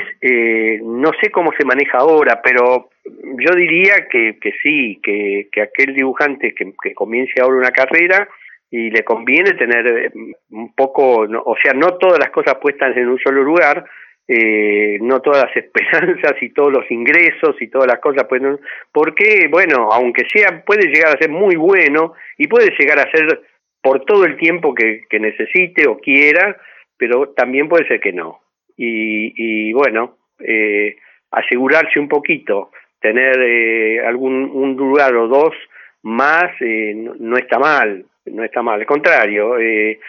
no 0.84 1.12
sé 1.22 1.30
cómo 1.32 1.52
se 1.58 1.64
maneja 1.64 2.00
ahora, 2.00 2.42
pero 2.44 2.90
yo 3.06 3.56
diría 3.56 4.08
que, 4.12 4.38
que 4.42 4.52
sí, 4.62 5.00
que, 5.02 5.48
que 5.52 5.62
aquel 5.62 5.96
dibujante 5.96 6.54
que, 6.54 6.74
que 6.84 6.94
comience 6.94 7.40
ahora 7.40 7.60
una 7.60 7.72
carrera 7.72 8.28
y 8.70 8.90
le 8.90 9.06
conviene 9.06 9.54
tener 9.54 10.12
un 10.50 10.74
poco, 10.74 11.20
o 11.22 11.56
sea, 11.64 11.72
no 11.74 11.98
todas 11.98 12.20
las 12.20 12.32
cosas 12.32 12.56
puestas 12.56 12.98
en 12.98 13.08
un 13.08 13.20
solo 13.20 13.42
lugar, 13.42 13.86
eh, 14.28 14.98
no 15.02 15.22
todas 15.22 15.46
las 15.46 15.56
esperanzas 15.64 16.34
y 16.42 16.50
todos 16.50 16.72
los 16.72 16.90
ingresos 16.92 17.56
y 17.62 17.68
todas 17.68 17.88
las 17.88 18.00
cosas 18.00 18.26
pueden 18.26 18.60
porque 18.92 19.48
bueno 19.50 19.90
aunque 19.92 20.26
sea 20.32 20.64
puede 20.66 20.88
llegar 20.88 21.16
a 21.16 21.20
ser 21.20 21.30
muy 21.30 21.56
bueno 21.56 22.14
y 22.38 22.48
puede 22.48 22.74
llegar 22.78 23.00
a 23.00 23.12
ser 23.12 23.42
por 23.82 24.04
todo 24.06 24.26
el 24.26 24.38
tiempo 24.38 24.74
que, 24.74 25.06
necesite 25.20 25.88
o 25.88 25.98
quiera 25.98 26.58
pero 26.98 27.30
también 27.30 27.70
puede 27.70 27.88
ser 27.88 28.00
que 28.00 28.12
no. 28.12 28.40
Y, 28.76 29.34
y 29.36 29.74
bueno 29.74 30.18
eh, 30.40 30.98
asegurarse 31.32 32.00
un 32.00 32.08
poquito 32.08 32.72
tener 33.00 33.40
eh, 33.40 34.06
algún 34.06 34.50
un 34.54 34.76
lugar 34.76 35.16
o 35.16 35.28
dos 35.28 35.54
más 36.04 36.52
eh, 36.62 36.94
no 36.96 37.38
está 37.38 37.60
mal 37.60 38.06
no 38.32 38.44
está 38.44 38.62
mal, 38.62 38.80
al 38.80 38.86
contrario, 38.86 39.58
eh, 39.60 40.00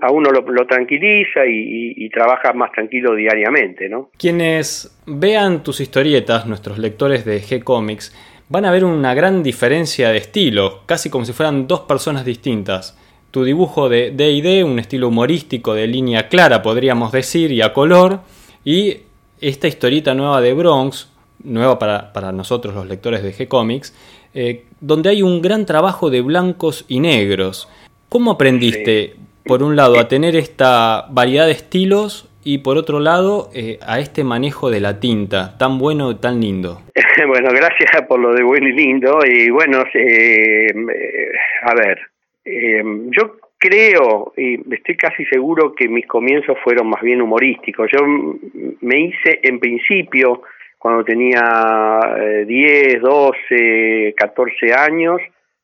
a 0.00 0.10
uno 0.10 0.30
lo, 0.30 0.66
tranquiliza 0.66 1.40
y, 1.46 2.08
trabaja 2.10 2.52
más 2.52 2.70
tranquilo 2.72 3.14
diariamente, 3.14 3.88
¿no? 3.88 4.10
Quienes 4.18 5.02
vean 5.06 5.62
tus 5.62 5.80
historietas, 5.80 6.46
nuestros 6.46 6.78
lectores 6.78 7.24
de 7.24 7.40
G-Comics, 7.40 8.14
van 8.48 8.66
a 8.66 8.70
ver 8.70 8.84
una 8.84 9.14
gran 9.14 9.42
diferencia 9.42 10.10
de 10.10 10.18
estilo, 10.18 10.82
casi 10.86 11.08
como 11.08 11.24
si 11.24 11.32
fueran 11.32 11.66
dos 11.66 11.80
personas 11.80 12.24
distintas. 12.24 12.98
Tu 13.30 13.44
dibujo 13.44 13.88
de 13.88 14.10
D&D, 14.10 14.62
un 14.62 14.78
estilo 14.78 15.08
humorístico 15.08 15.74
de 15.74 15.86
línea 15.86 16.28
clara, 16.28 16.60
podríamos 16.60 17.12
decir, 17.12 17.50
y 17.50 17.62
a 17.62 17.72
color, 17.72 18.20
y 18.64 18.98
esta 19.40 19.68
historieta 19.68 20.14
nueva 20.14 20.40
de 20.42 20.52
Bronx, 20.52 21.10
nueva 21.42 21.78
para, 21.78 22.12
para 22.12 22.30
nosotros 22.30 22.74
los 22.74 22.86
lectores 22.86 23.22
de 23.22 23.32
G-Comics, 23.32 23.94
eh, 24.34 24.64
donde 24.80 25.10
hay 25.10 25.22
un 25.22 25.42
gran 25.42 25.66
trabajo 25.66 26.10
de 26.10 26.22
blancos 26.22 26.84
y 26.88 27.00
negros. 27.00 27.68
¿Cómo 28.08 28.32
aprendiste, 28.32 29.14
por 29.44 29.62
un 29.62 29.76
lado, 29.76 29.98
a 29.98 30.08
tener 30.08 30.36
esta 30.36 31.06
variedad 31.10 31.46
de 31.46 31.52
estilos 31.52 32.28
y 32.44 32.58
por 32.58 32.76
otro 32.76 32.98
lado, 32.98 33.50
eh, 33.54 33.78
a 33.86 34.00
este 34.00 34.24
manejo 34.24 34.70
de 34.70 34.80
la 34.80 35.00
tinta 35.00 35.56
tan 35.58 35.78
bueno 35.78 36.10
y 36.10 36.16
tan 36.16 36.40
lindo? 36.40 36.82
bueno, 37.26 37.50
gracias 37.50 38.06
por 38.08 38.18
lo 38.18 38.32
de 38.34 38.42
bueno 38.42 38.68
y 38.68 38.72
lindo. 38.72 39.18
Y 39.24 39.50
bueno, 39.50 39.84
eh, 39.94 40.66
a 41.62 41.74
ver, 41.74 42.00
yo 42.44 43.36
creo 43.58 44.32
y 44.36 44.54
estoy 44.74 44.96
casi 44.96 45.24
seguro 45.26 45.72
que 45.74 45.88
mis 45.88 46.06
comienzos 46.06 46.58
fueron 46.64 46.88
más 46.88 47.00
bien 47.00 47.22
humorísticos. 47.22 47.88
Yo 47.92 48.04
me 48.80 49.00
hice 49.00 49.38
en 49.42 49.60
principio 49.60 50.42
cuando 50.82 51.04
tenía 51.04 52.42
10, 52.44 53.00
12, 53.00 54.14
14 54.16 54.74
años, 54.74 55.20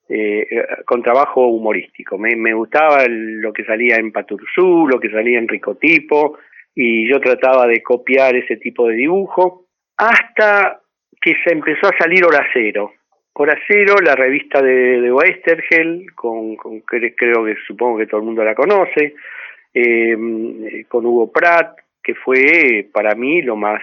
eh, 0.08 0.46
con 0.84 1.02
trabajo 1.02 1.48
humorístico. 1.48 2.16
Me, 2.16 2.36
me 2.36 2.54
gustaba 2.54 3.04
lo 3.08 3.52
que 3.52 3.64
salía 3.64 3.96
en 3.96 4.12
Paturzú, 4.12 4.86
lo 4.86 5.00
que 5.00 5.10
salía 5.10 5.40
en 5.40 5.48
Ricotipo, 5.48 6.38
y 6.72 7.10
yo 7.10 7.18
trataba 7.18 7.66
de 7.66 7.82
copiar 7.82 8.36
ese 8.36 8.58
tipo 8.58 8.86
de 8.86 8.94
dibujo, 8.94 9.66
hasta 9.96 10.82
que 11.20 11.34
se 11.42 11.52
empezó 11.52 11.88
a 11.88 11.98
salir 11.98 12.24
Hora 12.24 12.46
Cero. 12.52 12.92
Hora 13.32 13.58
Cero, 13.66 13.96
la 14.00 14.14
revista 14.14 14.62
de, 14.62 15.00
de 15.00 15.12
Westergel, 15.12 16.14
con, 16.14 16.54
con, 16.54 16.78
creo 16.82 17.44
que 17.44 17.56
supongo 17.66 17.98
que 17.98 18.06
todo 18.06 18.20
el 18.20 18.26
mundo 18.26 18.44
la 18.44 18.54
conoce, 18.54 19.16
eh, 19.74 20.16
con 20.86 21.04
Hugo 21.04 21.32
Pratt, 21.32 21.76
que 22.00 22.14
fue 22.14 22.88
para 22.92 23.16
mí 23.16 23.42
lo 23.42 23.56
más, 23.56 23.82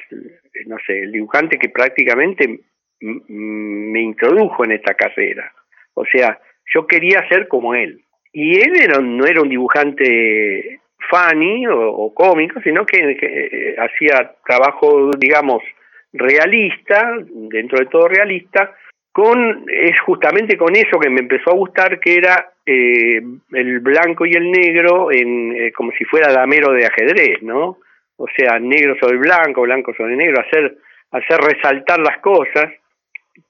no 0.68 0.78
sé, 0.86 1.00
el 1.02 1.12
dibujante 1.12 1.58
que 1.58 1.70
prácticamente 1.70 2.60
me 3.00 4.02
introdujo 4.02 4.66
en 4.66 4.72
esta 4.72 4.94
carrera. 4.94 5.52
O 5.94 6.06
sea, 6.06 6.40
yo 6.74 6.88
quería 6.88 7.28
ser 7.28 7.48
como 7.48 7.76
él. 7.76 8.02
Y 8.34 8.60
él 8.60 8.74
era, 8.82 9.00
no 9.00 9.26
era 9.26 9.42
un 9.42 9.50
dibujante 9.50 10.82
funny 11.10 11.66
o, 11.68 12.14
cómico, 12.14 12.60
sino 12.62 12.86
que, 12.86 13.18
eh, 13.22 13.76
hacía 13.78 14.34
trabajo, 14.46 15.12
digamos, 15.18 15.64
realista, 16.12 17.16
dentro 17.30 17.80
de 17.80 17.86
todo 17.86 18.08
realista, 18.08 18.74
con 19.16 19.66
es 19.70 19.98
justamente 20.02 20.58
con 20.58 20.76
eso 20.76 21.00
que 21.00 21.10
me 21.10 21.22
empezó 21.22 21.52
a 21.52 21.56
gustar 21.56 22.00
que 22.02 22.16
era 22.16 22.52
eh, 22.66 23.22
el 23.54 23.80
blanco 23.80 24.26
y 24.26 24.32
el 24.32 24.52
negro 24.52 25.10
en 25.10 25.56
eh, 25.56 25.72
como 25.72 25.92
si 25.94 26.04
fuera 26.04 26.34
damero 26.34 26.74
de 26.74 26.86
ajedrez 26.86 27.42
no 27.42 27.78
o 28.18 28.28
sea, 28.36 28.60
negro 28.60 28.96
sobre 29.00 29.18
blanco, 29.18 29.62
blanco 29.62 29.94
sobre 29.96 30.16
negro, 30.16 30.42
hacer, 30.42 30.78
hacer 31.12 31.38
resaltar 31.40 32.00
las 32.00 32.20
cosas. 32.20 32.72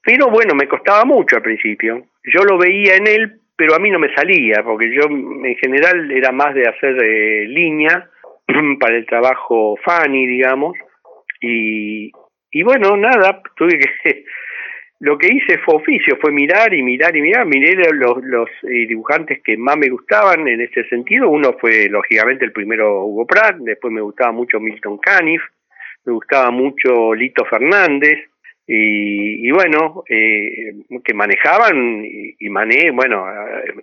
Pero 0.02 0.28
bueno, 0.28 0.54
me 0.54 0.68
costaba 0.68 1.04
mucho 1.04 1.36
al 1.36 1.42
principio. 1.42 2.06
Yo 2.24 2.42
lo 2.42 2.58
veía 2.58 2.96
en 2.96 3.06
él, 3.06 3.40
pero 3.56 3.74
a 3.74 3.78
mí 3.78 3.90
no 3.90 3.98
me 3.98 4.14
salía, 4.14 4.62
porque 4.64 4.92
yo 4.92 5.02
en 5.08 5.56
general 5.56 6.10
era 6.10 6.32
más 6.32 6.54
de 6.54 6.68
hacer 6.68 6.96
eh, 7.02 7.46
línea 7.46 8.10
para 8.80 8.96
el 8.96 9.06
trabajo 9.06 9.76
funny, 9.84 10.26
digamos. 10.26 10.76
Y, 11.40 12.10
y 12.50 12.62
bueno, 12.62 12.96
nada, 12.96 13.40
tuve 13.56 13.78
que 13.78 14.24
lo 15.00 15.18
que 15.18 15.28
hice 15.32 15.58
fue 15.58 15.76
oficio, 15.76 16.16
fue 16.20 16.32
mirar 16.32 16.72
y 16.72 16.82
mirar 16.82 17.14
y 17.14 17.20
mirar. 17.20 17.46
Miré 17.46 17.74
los, 17.92 18.22
los 18.22 18.48
eh, 18.62 18.86
dibujantes 18.86 19.42
que 19.42 19.56
más 19.56 19.76
me 19.76 19.90
gustaban 19.90 20.48
en 20.48 20.60
este 20.60 20.88
sentido. 20.88 21.28
Uno 21.28 21.56
fue, 21.60 21.88
lógicamente, 21.88 22.44
el 22.44 22.52
primero 22.52 23.04
Hugo 23.04 23.26
Pratt, 23.26 23.56
después 23.58 23.92
me 23.92 24.00
gustaba 24.00 24.32
mucho 24.32 24.58
Milton 24.58 24.98
Caniff, 24.98 25.42
me 26.04 26.12
gustaba 26.12 26.50
mucho 26.50 27.14
Lito 27.14 27.44
Fernández, 27.44 28.18
y, 28.66 29.46
y 29.46 29.50
bueno, 29.52 30.02
eh, 30.08 30.74
que 31.04 31.14
manejaban 31.14 32.04
y, 32.04 32.48
mané, 32.48 32.90
bueno, 32.90 33.24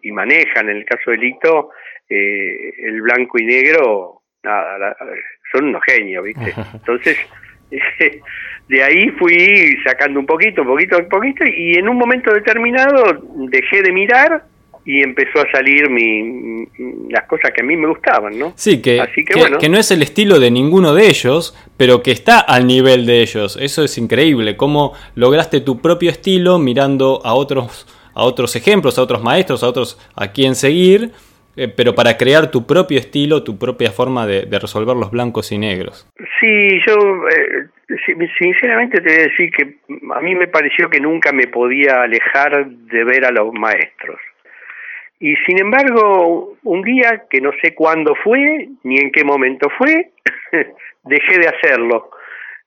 y 0.01 0.11
manejan, 0.11 0.69
en 0.69 0.77
el 0.77 0.85
caso 0.85 1.11
de 1.11 1.17
Lito, 1.17 1.69
eh, 2.09 2.73
el 2.79 3.01
blanco 3.01 3.37
y 3.39 3.45
negro, 3.45 4.23
nada, 4.43 4.97
son 5.51 5.69
unos 5.69 5.81
genios, 5.85 6.25
¿viste? 6.25 6.53
Entonces, 6.73 7.17
de 8.69 8.83
ahí 8.83 9.09
fui 9.19 9.77
sacando 9.83 10.19
un 10.19 10.25
poquito, 10.25 10.61
un 10.61 10.67
poquito, 10.67 10.97
un 10.97 11.09
poquito, 11.09 11.45
y 11.45 11.77
en 11.77 11.89
un 11.89 11.97
momento 11.97 12.33
determinado 12.33 13.21
dejé 13.49 13.81
de 13.81 13.91
mirar 13.91 14.43
y 14.85 15.01
empezó 15.01 15.39
a 15.39 15.51
salir 15.51 15.89
mi, 15.89 16.67
las 17.09 17.25
cosas 17.27 17.51
que 17.55 17.61
a 17.61 17.65
mí 17.65 17.77
me 17.77 17.87
gustaban, 17.87 18.37
¿no? 18.37 18.53
Sí, 18.55 18.81
que, 18.81 19.01
que, 19.59 19.69
no 19.69 19.77
es 19.77 19.91
el 19.91 20.01
estilo 20.01 20.39
de 20.39 20.51
ninguno 20.51 20.93
de 20.93 21.07
ellos, 21.07 21.55
pero 21.77 22.03
que 22.03 22.11
está 22.11 22.39
al 22.39 22.67
nivel 22.67 23.05
de 23.05 23.21
ellos. 23.21 23.57
Eso 23.61 23.83
es 23.83 23.97
increíble, 23.97 24.57
cómo 24.57 24.93
lograste 25.15 25.61
tu 25.61 25.79
propio 25.79 26.09
estilo 26.09 26.59
mirando 26.59 27.21
a 27.23 27.33
otros, 27.33 27.87
a 28.13 28.23
otros 28.23 28.55
ejemplos, 28.57 28.97
a 28.97 29.03
otros 29.03 29.23
maestros, 29.23 29.63
a 29.63 29.69
otros 29.69 29.97
a 30.15 30.33
quien 30.33 30.55
seguir, 30.55 31.11
eh, 31.55 31.67
pero 31.75 31.93
para 31.93 32.17
crear 32.17 32.49
tu 32.51 32.65
propio 32.65 32.99
estilo, 32.99 33.43
tu 33.43 33.57
propia 33.57 33.91
forma 33.91 34.25
de, 34.25 34.47
resolver 34.59 34.95
los 34.95 35.11
blancos 35.11 35.51
y 35.51 35.57
negros. 35.57 36.07
Sí, 36.41 36.79
yo 36.87 36.95
eh, 37.29 37.67
sinceramente 38.39 39.01
te 39.01 39.09
voy 39.09 39.19
a 39.19 39.27
decir 39.27 39.51
que 39.51 39.75
a 40.13 40.21
mí 40.21 40.35
me 40.35 40.47
pareció 40.47 40.89
que 40.89 40.99
nunca 40.99 41.31
me 41.31 41.47
podía 41.47 42.03
alejar 42.03 42.65
de 42.67 43.03
ver 43.03 43.25
a 43.25 43.31
los 43.31 43.53
maestros. 43.53 44.19
Y 45.19 45.35
sin 45.47 45.61
embargo, 45.61 46.57
un 46.63 46.81
día 46.81 47.23
que 47.29 47.39
no 47.39 47.51
sé 47.61 47.73
cuándo 47.73 48.13
fue, 48.23 48.67
ni 48.83 48.97
en 48.97 49.11
qué 49.11 49.23
momento 49.23 49.69
fue, 49.77 50.11
dejé 51.03 51.39
de 51.39 51.47
hacerlo. 51.47 52.09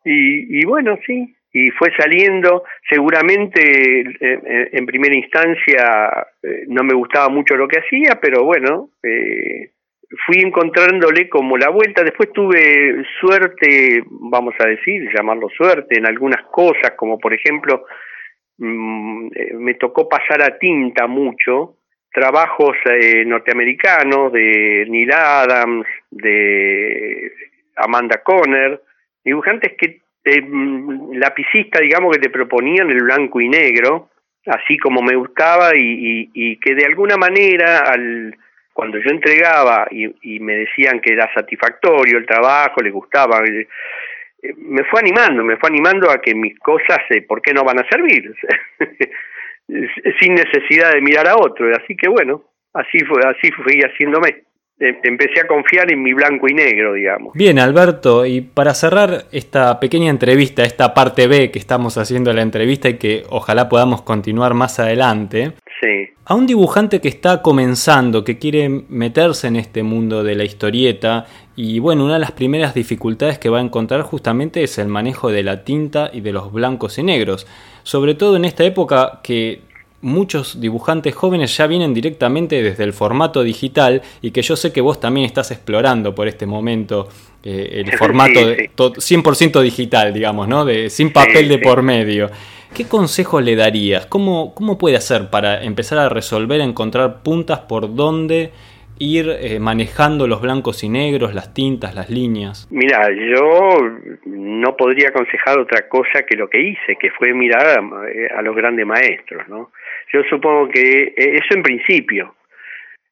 Y, 0.04 0.60
y 0.60 0.64
bueno, 0.64 0.98
sí, 1.06 1.35
y 1.58 1.70
fue 1.70 1.90
saliendo, 1.96 2.64
seguramente 2.86 4.00
eh, 4.00 4.68
en 4.72 4.84
primera 4.84 5.14
instancia 5.14 6.26
eh, 6.42 6.64
no 6.68 6.84
me 6.84 6.92
gustaba 6.92 7.30
mucho 7.30 7.56
lo 7.56 7.66
que 7.66 7.78
hacía, 7.78 8.18
pero 8.20 8.44
bueno, 8.44 8.90
eh, 9.02 9.70
fui 10.26 10.42
encontrándole 10.42 11.30
como 11.30 11.56
la 11.56 11.70
vuelta, 11.70 12.04
después 12.04 12.30
tuve 12.34 13.02
suerte, 13.18 14.02
vamos 14.10 14.54
a 14.58 14.68
decir, 14.68 15.08
llamarlo 15.16 15.48
suerte, 15.48 15.96
en 15.96 16.04
algunas 16.04 16.44
cosas, 16.50 16.92
como 16.94 17.18
por 17.18 17.32
ejemplo, 17.32 17.86
mm, 18.58 19.28
me 19.54 19.74
tocó 19.76 20.10
pasar 20.10 20.42
a 20.42 20.58
tinta 20.58 21.06
mucho, 21.06 21.76
trabajos 22.12 22.76
eh, 22.84 23.24
norteamericanos 23.24 24.30
de 24.30 24.84
Neil 24.90 25.10
Adams, 25.10 25.86
de 26.10 27.32
Amanda 27.76 28.22
Conner, 28.22 28.78
dibujantes 29.24 29.72
que 29.78 30.04
eh, 30.26 30.42
lapicistas, 31.12 31.80
digamos, 31.82 32.12
que 32.12 32.22
te 32.22 32.30
proponían 32.30 32.90
el 32.90 33.02
blanco 33.02 33.40
y 33.40 33.48
negro, 33.48 34.10
así 34.46 34.76
como 34.76 35.00
me 35.00 35.14
gustaba 35.14 35.70
y, 35.74 36.56
que 36.58 36.74
de 36.74 36.84
alguna 36.84 37.16
manera 37.16 37.78
al 37.78 38.36
cuando 38.72 38.98
yo 38.98 39.08
entregaba 39.08 39.86
y, 39.90 40.40
me 40.40 40.56
decían 40.56 41.00
que 41.00 41.12
era 41.12 41.32
satisfactorio 41.32 42.18
el 42.18 42.26
trabajo, 42.26 42.82
le 42.82 42.90
gustaba, 42.90 43.42
eh, 43.46 43.66
me 44.56 44.84
fue 44.84 45.00
animando, 45.00 45.44
me 45.44 45.56
fue 45.56 45.70
animando 45.70 46.10
a 46.10 46.20
que 46.20 46.34
mis 46.34 46.58
cosas, 46.58 46.98
eh, 47.10 47.22
¿por 47.22 47.40
qué 47.40 47.54
no 47.54 47.64
van 47.64 47.78
a 47.78 47.88
servir? 47.88 48.34
sin 50.20 50.34
necesidad 50.34 50.92
de 50.92 51.00
mirar 51.00 51.26
a 51.28 51.36
otro. 51.36 51.70
Así 51.74 51.96
que 51.96 52.08
bueno, 52.08 52.42
así 52.74 52.98
fue, 53.04 53.22
así 53.24 53.50
fui 53.52 53.80
haciéndome. 53.80 54.42
Em, 54.78 54.96
empecé 55.02 55.40
a 55.40 55.46
confiar 55.46 55.90
en 55.90 56.02
mi 56.02 56.12
blanco 56.12 56.46
y 56.48 56.54
negro, 56.54 56.94
digamos. 56.94 57.32
Bien, 57.34 57.58
Alberto, 57.58 58.26
y 58.26 58.42
para 58.42 58.74
cerrar 58.74 59.24
esta 59.32 59.80
pequeña 59.80 60.10
entrevista, 60.10 60.64
esta 60.64 60.92
parte 60.92 61.26
B 61.26 61.50
que 61.50 61.58
estamos 61.58 61.96
haciendo 61.96 62.32
la 62.32 62.42
entrevista 62.42 62.88
y 62.88 62.98
que 62.98 63.24
ojalá 63.30 63.68
podamos 63.68 64.02
continuar 64.02 64.54
más 64.54 64.78
adelante. 64.78 65.52
Sí. 65.80 66.10
A 66.24 66.34
un 66.34 66.46
dibujante 66.46 67.00
que 67.00 67.08
está 67.08 67.42
comenzando, 67.42 68.24
que 68.24 68.38
quiere 68.38 68.68
meterse 68.68 69.48
en 69.48 69.56
este 69.56 69.82
mundo 69.82 70.24
de 70.24 70.34
la 70.34 70.44
historieta, 70.44 71.26
y 71.54 71.78
bueno, 71.78 72.04
una 72.04 72.14
de 72.14 72.20
las 72.20 72.32
primeras 72.32 72.74
dificultades 72.74 73.38
que 73.38 73.48
va 73.48 73.58
a 73.58 73.62
encontrar 73.62 74.02
justamente 74.02 74.62
es 74.62 74.78
el 74.78 74.88
manejo 74.88 75.30
de 75.30 75.42
la 75.42 75.64
tinta 75.64 76.10
y 76.12 76.20
de 76.20 76.32
los 76.32 76.52
blancos 76.52 76.98
y 76.98 77.02
negros 77.02 77.46
sobre 77.86 78.16
todo 78.16 78.34
en 78.34 78.44
esta 78.44 78.64
época 78.64 79.20
que 79.22 79.60
muchos 80.02 80.60
dibujantes 80.60 81.14
jóvenes 81.14 81.56
ya 81.56 81.66
vienen 81.66 81.94
directamente 81.94 82.62
desde 82.62 82.84
el 82.84 82.92
formato 82.92 83.42
digital 83.42 84.02
y 84.22 84.30
que 84.30 84.42
yo 84.42 84.56
sé 84.56 84.72
que 84.72 84.80
vos 84.80 85.00
también 85.00 85.26
estás 85.26 85.50
explorando 85.50 86.14
por 86.14 86.28
este 86.28 86.46
momento 86.46 87.08
eh, 87.42 87.82
el 87.84 87.92
formato 87.96 88.40
100% 88.40 89.60
digital, 89.62 90.12
digamos, 90.12 90.48
¿no? 90.48 90.64
De, 90.64 90.90
sin 90.90 91.12
papel 91.12 91.48
de 91.48 91.58
por 91.58 91.82
medio. 91.82 92.30
¿Qué 92.74 92.86
consejo 92.86 93.40
le 93.40 93.56
darías? 93.56 94.06
¿Cómo, 94.06 94.54
¿Cómo 94.54 94.76
puede 94.76 94.96
hacer 94.96 95.30
para 95.30 95.62
empezar 95.62 95.98
a 95.98 96.08
resolver, 96.08 96.60
encontrar 96.60 97.22
puntas 97.22 97.60
por 97.60 97.94
donde 97.94 98.52
ir 98.98 99.28
eh, 99.28 99.58
manejando 99.58 100.26
los 100.26 100.40
blancos 100.40 100.82
y 100.84 100.88
negros, 100.88 101.34
las 101.34 101.54
tintas, 101.54 101.94
las 101.94 102.10
líneas? 102.10 102.66
Mira, 102.70 103.08
yo 103.10 103.78
no 104.24 104.76
podría 104.76 105.08
aconsejar 105.08 105.58
otra 105.58 105.88
cosa 105.88 106.24
que 106.28 106.36
lo 106.36 106.48
que 106.48 106.60
hice, 106.60 106.96
que 107.00 107.10
fue 107.10 107.32
mirar 107.32 107.78
a, 108.36 108.42
los 108.42 108.56
grandes 108.56 108.86
maestros, 108.86 109.48
¿no? 109.48 109.70
Yo 110.12 110.22
supongo 110.30 110.68
que 110.68 111.02
eh, 111.02 111.14
eso 111.16 111.54
en 111.54 111.62
principio, 111.62 112.34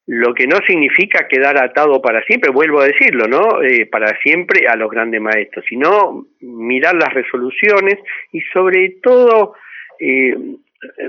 lo 0.07 0.35
que 0.35 0.47
no 0.47 0.59
significa 0.67 1.27
quedar 1.29 1.63
atado 1.63 2.01
para 2.03 2.23
siempre, 2.25 2.51
vuelvo 2.51 2.81
a 2.81 2.87
decirlo, 2.87 3.27
¿no? 3.27 3.63
Eh, 3.63 3.87
para 3.87 4.19
siempre 4.21 4.67
a 4.69 4.77
los 4.77 4.91
grandes 4.91 5.21
maestros, 5.21 5.65
sino 5.69 6.27
mirar 6.41 6.95
las 6.95 7.13
resoluciones 7.15 7.99
y 8.33 8.41
sobre 8.53 8.97
todo 9.03 9.55
eh, 9.99 10.37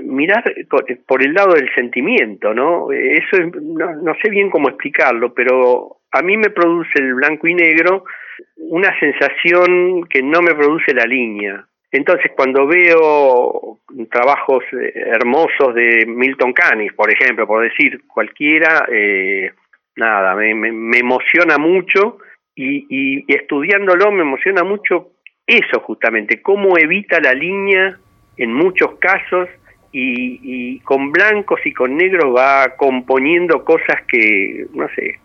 mirar 0.02 0.44
por 1.06 1.22
el 1.22 1.34
lado 1.34 1.54
del 1.54 1.72
sentimiento, 1.74 2.54
¿no? 2.54 2.90
Eso 2.92 3.36
no, 3.60 4.14
sé 4.22 4.30
bien 4.30 4.50
cómo 4.50 4.68
explicarlo, 4.68 5.34
pero 5.34 5.98
a 6.12 6.22
mí 6.22 6.36
me 6.36 6.50
produce 6.50 6.98
el 6.98 7.14
blanco 7.14 7.46
y 7.46 7.54
negro 7.54 8.04
una 8.56 8.98
sensación 8.98 10.04
que 10.08 10.22
no 10.22 10.40
me 10.40 10.54
produce 10.54 10.94
la 10.94 11.04
línea. 11.04 11.66
Entonces, 11.90 12.32
cuando 12.36 12.66
veo 12.66 13.78
trabajos 14.10 14.64
eh, 14.72 14.92
hermosos 14.94 15.74
de 15.74 16.04
Milton 16.06 16.52
Caniff, 16.52 16.94
por 16.94 17.12
ejemplo, 17.12 17.46
por 17.46 17.62
decir 17.62 18.02
cualquiera, 18.06 18.86
eh, 18.90 19.52
nada, 19.96 20.34
me, 20.34 20.54
me, 20.54 20.98
emociona 20.98 21.58
mucho 21.58 22.18
y, 22.54 22.86
y 22.88 23.24
estudiándolo 23.28 24.10
me 24.12 24.22
emociona 24.22 24.64
mucho 24.64 25.12
eso 25.46 25.80
justamente, 25.80 26.42
cómo 26.42 26.76
evita 26.76 27.20
la 27.20 27.32
línea 27.32 27.98
en 28.36 28.52
muchos 28.52 28.98
casos 28.98 29.48
y, 29.92 30.80
con 30.80 31.10
blancos 31.10 31.60
y 31.64 31.72
con 31.72 31.96
negros 31.96 32.34
va 32.36 32.76
componiendo 32.76 33.64
cosas 33.64 34.02
que, 34.08 34.66
no 34.74 34.88
sé, 34.94 35.18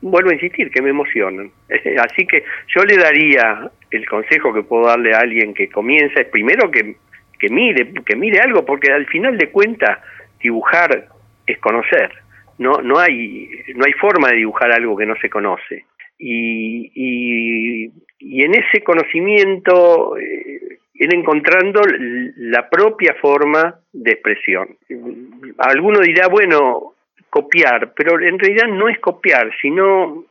vuelvo 0.00 0.30
a 0.30 0.34
insistir, 0.34 0.70
que 0.70 0.82
me 0.82 0.90
emocionan. 0.90 1.50
Así 2.00 2.26
que 2.26 2.44
yo 2.74 2.84
le 2.84 2.96
daría 2.96 3.70
el 3.90 4.06
consejo 4.06 4.52
que 4.52 4.62
puedo 4.62 4.86
darle 4.86 5.14
a 5.14 5.20
alguien 5.20 5.54
que 5.54 5.68
comienza, 5.68 6.20
es 6.20 6.28
primero 6.28 6.70
que, 6.70 6.96
que 7.38 7.48
mire, 7.48 7.92
que 8.04 8.16
mire 8.16 8.40
algo, 8.40 8.64
porque 8.64 8.92
al 8.92 9.06
final 9.06 9.36
de 9.38 9.50
cuentas 9.50 9.98
dibujar 10.40 11.08
es 11.46 11.58
conocer. 11.58 12.10
No, 12.58 12.80
no 12.82 12.98
hay, 12.98 13.48
no 13.74 13.84
hay 13.84 13.92
forma 13.94 14.28
de 14.28 14.36
dibujar 14.36 14.70
algo 14.72 14.96
que 14.96 15.06
no 15.06 15.16
se 15.16 15.28
conoce. 15.28 15.84
Y, 16.18 16.92
y, 16.94 17.92
y 18.20 18.44
en 18.44 18.54
ese 18.54 18.82
conocimiento 18.84 20.16
eh, 20.16 20.78
ir 20.94 21.14
encontrando 21.14 21.80
la 22.36 22.68
propia 22.70 23.14
forma 23.20 23.80
de 23.92 24.12
expresión. 24.12 24.76
Alguno 25.58 26.00
dirá, 26.00 26.28
bueno, 26.28 26.93
copiar, 27.34 27.92
pero 27.96 28.20
en 28.20 28.38
realidad 28.38 28.68
no 28.68 28.88
es 28.88 29.00
copiar, 29.00 29.50
sino 29.60 30.24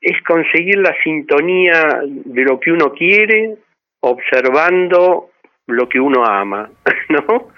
es 0.00 0.22
conseguir 0.22 0.78
la 0.78 0.94
sintonía 1.02 2.00
de 2.04 2.42
lo 2.42 2.60
que 2.60 2.70
uno 2.70 2.92
quiere 2.92 3.56
observando 3.98 5.30
lo 5.66 5.88
que 5.88 5.98
uno 5.98 6.24
ama, 6.24 6.70
¿no? 7.08 7.48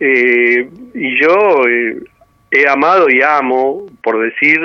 Eh, 0.00 0.66
y 0.94 1.20
yo 1.20 1.66
eh, 1.68 1.98
he 2.50 2.66
amado 2.66 3.10
y 3.10 3.20
amo, 3.20 3.84
por 4.02 4.18
decir, 4.22 4.58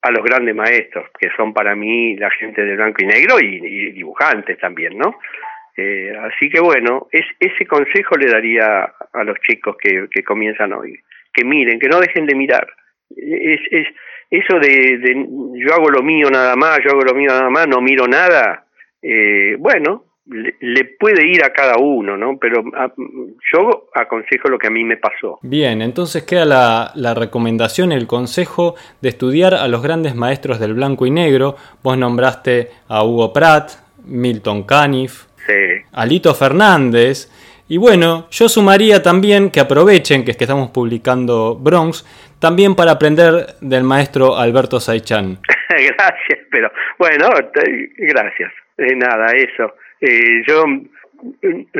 a 0.00 0.10
los 0.10 0.24
grandes 0.24 0.54
maestros, 0.54 1.06
que 1.18 1.28
son 1.36 1.52
para 1.52 1.74
mí 1.74 2.16
la 2.16 2.30
gente 2.30 2.62
de 2.64 2.76
blanco 2.76 3.02
y 3.02 3.06
negro 3.06 3.40
y 3.40 3.92
dibujantes 3.92 4.58
también, 4.58 4.96
¿no? 4.96 5.18
Eh, 5.76 6.14
así 6.22 6.48
que 6.48 6.60
bueno, 6.60 7.08
es, 7.12 7.26
ese 7.38 7.66
consejo 7.66 8.16
le 8.16 8.30
daría 8.30 8.84
a 9.12 9.24
los 9.24 9.36
chicos 9.40 9.76
que, 9.78 10.06
que 10.10 10.22
comienzan 10.22 10.72
hoy, 10.72 10.98
que 11.34 11.44
miren, 11.44 11.78
que 11.78 11.88
no 11.88 12.00
dejen 12.00 12.24
de 12.24 12.34
mirar. 12.34 12.66
Es, 13.10 13.60
es 13.70 13.86
eso 14.30 14.58
de, 14.58 14.98
de, 14.98 15.26
yo 15.54 15.74
hago 15.74 15.90
lo 15.90 16.02
mío 16.02 16.28
nada 16.30 16.56
más, 16.56 16.78
yo 16.84 16.90
hago 16.90 17.02
lo 17.02 17.14
mío 17.14 17.28
nada 17.28 17.48
más, 17.48 17.66
no 17.68 17.80
miro 17.80 18.08
nada, 18.08 18.66
eh, 19.00 19.56
bueno, 19.58 20.04
le, 20.26 20.84
puede 20.98 21.28
ir 21.28 21.44
a 21.44 21.52
cada 21.52 21.76
uno, 21.78 22.16
¿no? 22.16 22.36
Pero 22.38 22.64
ah, 22.74 22.92
yo 23.52 23.88
aconsejo 23.94 24.48
lo 24.48 24.58
que 24.58 24.66
a 24.66 24.70
mí 24.70 24.82
me 24.82 24.96
pasó. 24.96 25.38
Bien, 25.42 25.80
entonces 25.80 26.24
queda 26.24 26.44
la, 26.44 26.90
la, 26.96 27.14
recomendación, 27.14 27.92
el 27.92 28.08
consejo 28.08 28.74
de 29.00 29.10
estudiar 29.10 29.54
a 29.54 29.68
los 29.68 29.82
grandes 29.82 30.16
maestros 30.16 30.58
del 30.58 30.74
blanco 30.74 31.06
y 31.06 31.12
negro. 31.12 31.54
Vos 31.84 31.96
nombraste 31.96 32.70
a 32.88 33.04
Hugo 33.04 33.32
Pratt, 33.32 33.70
Milton 34.04 34.64
Caniff, 34.64 35.26
Alito 35.92 36.34
Fernández. 36.34 37.30
Y 37.68 37.78
bueno, 37.78 38.28
yo 38.30 38.48
sumaría 38.48 39.02
también 39.02 39.50
que 39.50 39.58
aprovechen 39.58 40.24
que, 40.24 40.30
es 40.30 40.36
que 40.36 40.44
estamos 40.44 40.70
publicando 40.70 41.56
Bronx, 41.56 42.04
también 42.38 42.76
para 42.76 42.92
aprender 42.92 43.56
del 43.60 43.82
maestro 43.82 44.36
Alberto 44.36 44.78
Saichan. 44.78 45.38
gracias, 45.68 46.46
pero 46.50 46.70
bueno, 46.98 47.28
gracias. 47.96 48.52
Eh, 48.78 48.94
nada, 48.94 49.32
eso. 49.32 49.74
Eh, 50.00 50.42
yo 50.46 50.64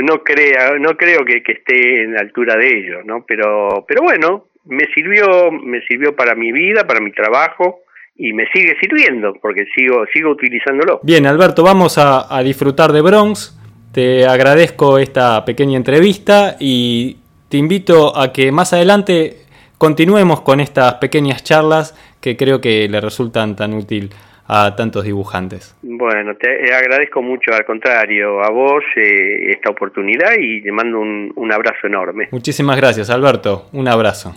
no 0.02 0.24
creo, 0.24 0.78
no 0.78 0.96
creo 0.96 1.24
que, 1.24 1.42
que, 1.42 1.52
esté 1.52 2.02
en 2.02 2.14
la 2.14 2.20
altura 2.20 2.56
de 2.56 2.78
ellos, 2.78 3.04
¿no? 3.04 3.24
Pero, 3.26 3.84
pero 3.86 4.02
bueno, 4.02 4.46
me 4.64 4.86
sirvió, 4.94 5.52
me 5.52 5.82
sirvió 5.82 6.16
para 6.16 6.34
mi 6.34 6.50
vida, 6.50 6.84
para 6.86 7.00
mi 7.00 7.12
trabajo 7.12 7.82
y 8.16 8.32
me 8.32 8.46
sigue 8.52 8.76
sirviendo 8.80 9.34
porque 9.40 9.66
sigo, 9.74 10.04
sigo 10.12 10.30
utilizándolo. 10.30 11.00
Bien, 11.02 11.26
Alberto, 11.26 11.62
vamos 11.62 11.98
a, 11.98 12.34
a 12.34 12.42
disfrutar 12.42 12.90
de 12.92 13.02
Bronx. 13.02 13.55
Te 13.96 14.26
agradezco 14.26 14.98
esta 14.98 15.42
pequeña 15.46 15.78
entrevista 15.78 16.56
y 16.60 17.16
te 17.48 17.56
invito 17.56 18.14
a 18.14 18.30
que 18.30 18.52
más 18.52 18.74
adelante 18.74 19.38
continuemos 19.78 20.42
con 20.42 20.60
estas 20.60 20.96
pequeñas 20.96 21.42
charlas 21.42 21.94
que 22.20 22.36
creo 22.36 22.60
que 22.60 22.90
le 22.90 23.00
resultan 23.00 23.56
tan 23.56 23.72
útil 23.72 24.10
a 24.48 24.76
tantos 24.76 25.02
dibujantes. 25.02 25.74
Bueno, 25.80 26.34
te 26.36 26.74
agradezco 26.74 27.22
mucho, 27.22 27.54
al 27.54 27.64
contrario, 27.64 28.44
a 28.44 28.50
vos 28.50 28.84
eh, 28.96 29.52
esta 29.52 29.70
oportunidad 29.70 30.32
y 30.38 30.60
te 30.60 30.70
mando 30.72 31.00
un, 31.00 31.32
un 31.34 31.50
abrazo 31.50 31.86
enorme. 31.86 32.28
Muchísimas 32.32 32.76
gracias, 32.76 33.08
Alberto. 33.08 33.70
Un 33.72 33.88
abrazo. 33.88 34.36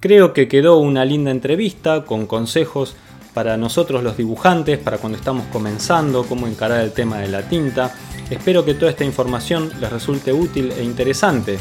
Creo 0.00 0.32
que 0.32 0.48
quedó 0.48 0.78
una 0.78 1.04
linda 1.04 1.30
entrevista 1.30 2.04
con 2.04 2.26
consejos 2.26 2.96
para 3.36 3.58
nosotros 3.58 4.02
los 4.02 4.16
dibujantes, 4.16 4.78
para 4.78 4.96
cuando 4.96 5.18
estamos 5.18 5.44
comenzando, 5.52 6.24
cómo 6.24 6.46
encarar 6.46 6.80
el 6.80 6.92
tema 6.92 7.18
de 7.18 7.28
la 7.28 7.46
tinta. 7.46 7.94
Espero 8.30 8.64
que 8.64 8.72
toda 8.72 8.90
esta 8.90 9.04
información 9.04 9.70
les 9.78 9.92
resulte 9.92 10.32
útil 10.32 10.72
e 10.72 10.82
interesante. 10.82 11.58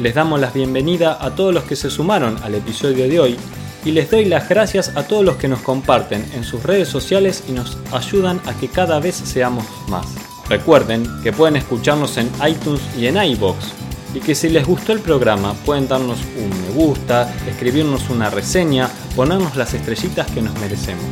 Les 0.00 0.14
damos 0.14 0.40
la 0.40 0.50
bienvenida 0.50 1.18
a 1.20 1.34
todos 1.34 1.52
los 1.52 1.64
que 1.64 1.76
se 1.76 1.90
sumaron 1.90 2.38
al 2.42 2.54
episodio 2.54 3.06
de 3.06 3.20
hoy 3.20 3.36
y 3.84 3.90
les 3.90 4.10
doy 4.10 4.24
las 4.24 4.48
gracias 4.48 4.96
a 4.96 5.06
todos 5.06 5.22
los 5.22 5.36
que 5.36 5.48
nos 5.48 5.60
comparten 5.60 6.24
en 6.34 6.44
sus 6.44 6.62
redes 6.62 6.88
sociales 6.88 7.44
y 7.46 7.52
nos 7.52 7.76
ayudan 7.92 8.40
a 8.46 8.54
que 8.54 8.68
cada 8.68 8.98
vez 8.98 9.14
seamos 9.14 9.66
más. 9.86 10.06
Recuerden 10.48 11.06
que 11.22 11.34
pueden 11.34 11.56
escucharnos 11.56 12.16
en 12.16 12.30
iTunes 12.42 12.80
y 12.96 13.04
en 13.04 13.22
iBox 13.22 13.77
y 14.18 14.20
que 14.20 14.34
si 14.34 14.48
les 14.48 14.66
gustó 14.66 14.92
el 14.92 14.98
programa 14.98 15.54
pueden 15.64 15.86
darnos 15.86 16.18
un 16.36 16.50
me 16.62 16.70
gusta, 16.74 17.32
escribirnos 17.48 18.10
una 18.10 18.30
reseña, 18.30 18.90
ponernos 19.14 19.54
las 19.54 19.74
estrellitas 19.74 20.28
que 20.32 20.42
nos 20.42 20.58
merecemos. 20.58 21.04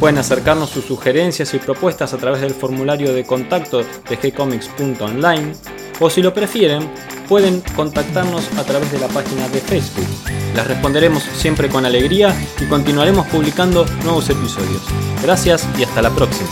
Pueden 0.00 0.16
acercarnos 0.16 0.70
sus 0.70 0.86
sugerencias 0.86 1.52
y 1.52 1.58
propuestas 1.58 2.14
a 2.14 2.16
través 2.16 2.40
del 2.40 2.54
formulario 2.54 3.12
de 3.12 3.24
contacto 3.24 3.82
de 3.82 4.16
gcomics.online 4.16 5.52
o 6.00 6.08
si 6.08 6.22
lo 6.22 6.32
prefieren, 6.32 6.88
pueden 7.28 7.62
contactarnos 7.76 8.50
a 8.56 8.64
través 8.64 8.90
de 8.90 8.98
la 8.98 9.08
página 9.08 9.46
de 9.48 9.60
Facebook. 9.60 10.06
Las 10.56 10.66
responderemos 10.66 11.22
siempre 11.22 11.68
con 11.68 11.84
alegría 11.84 12.34
y 12.60 12.64
continuaremos 12.64 13.26
publicando 13.26 13.84
nuevos 14.04 14.28
episodios. 14.30 14.82
Gracias 15.22 15.68
y 15.78 15.84
hasta 15.84 16.00
la 16.00 16.10
próxima. 16.10 16.48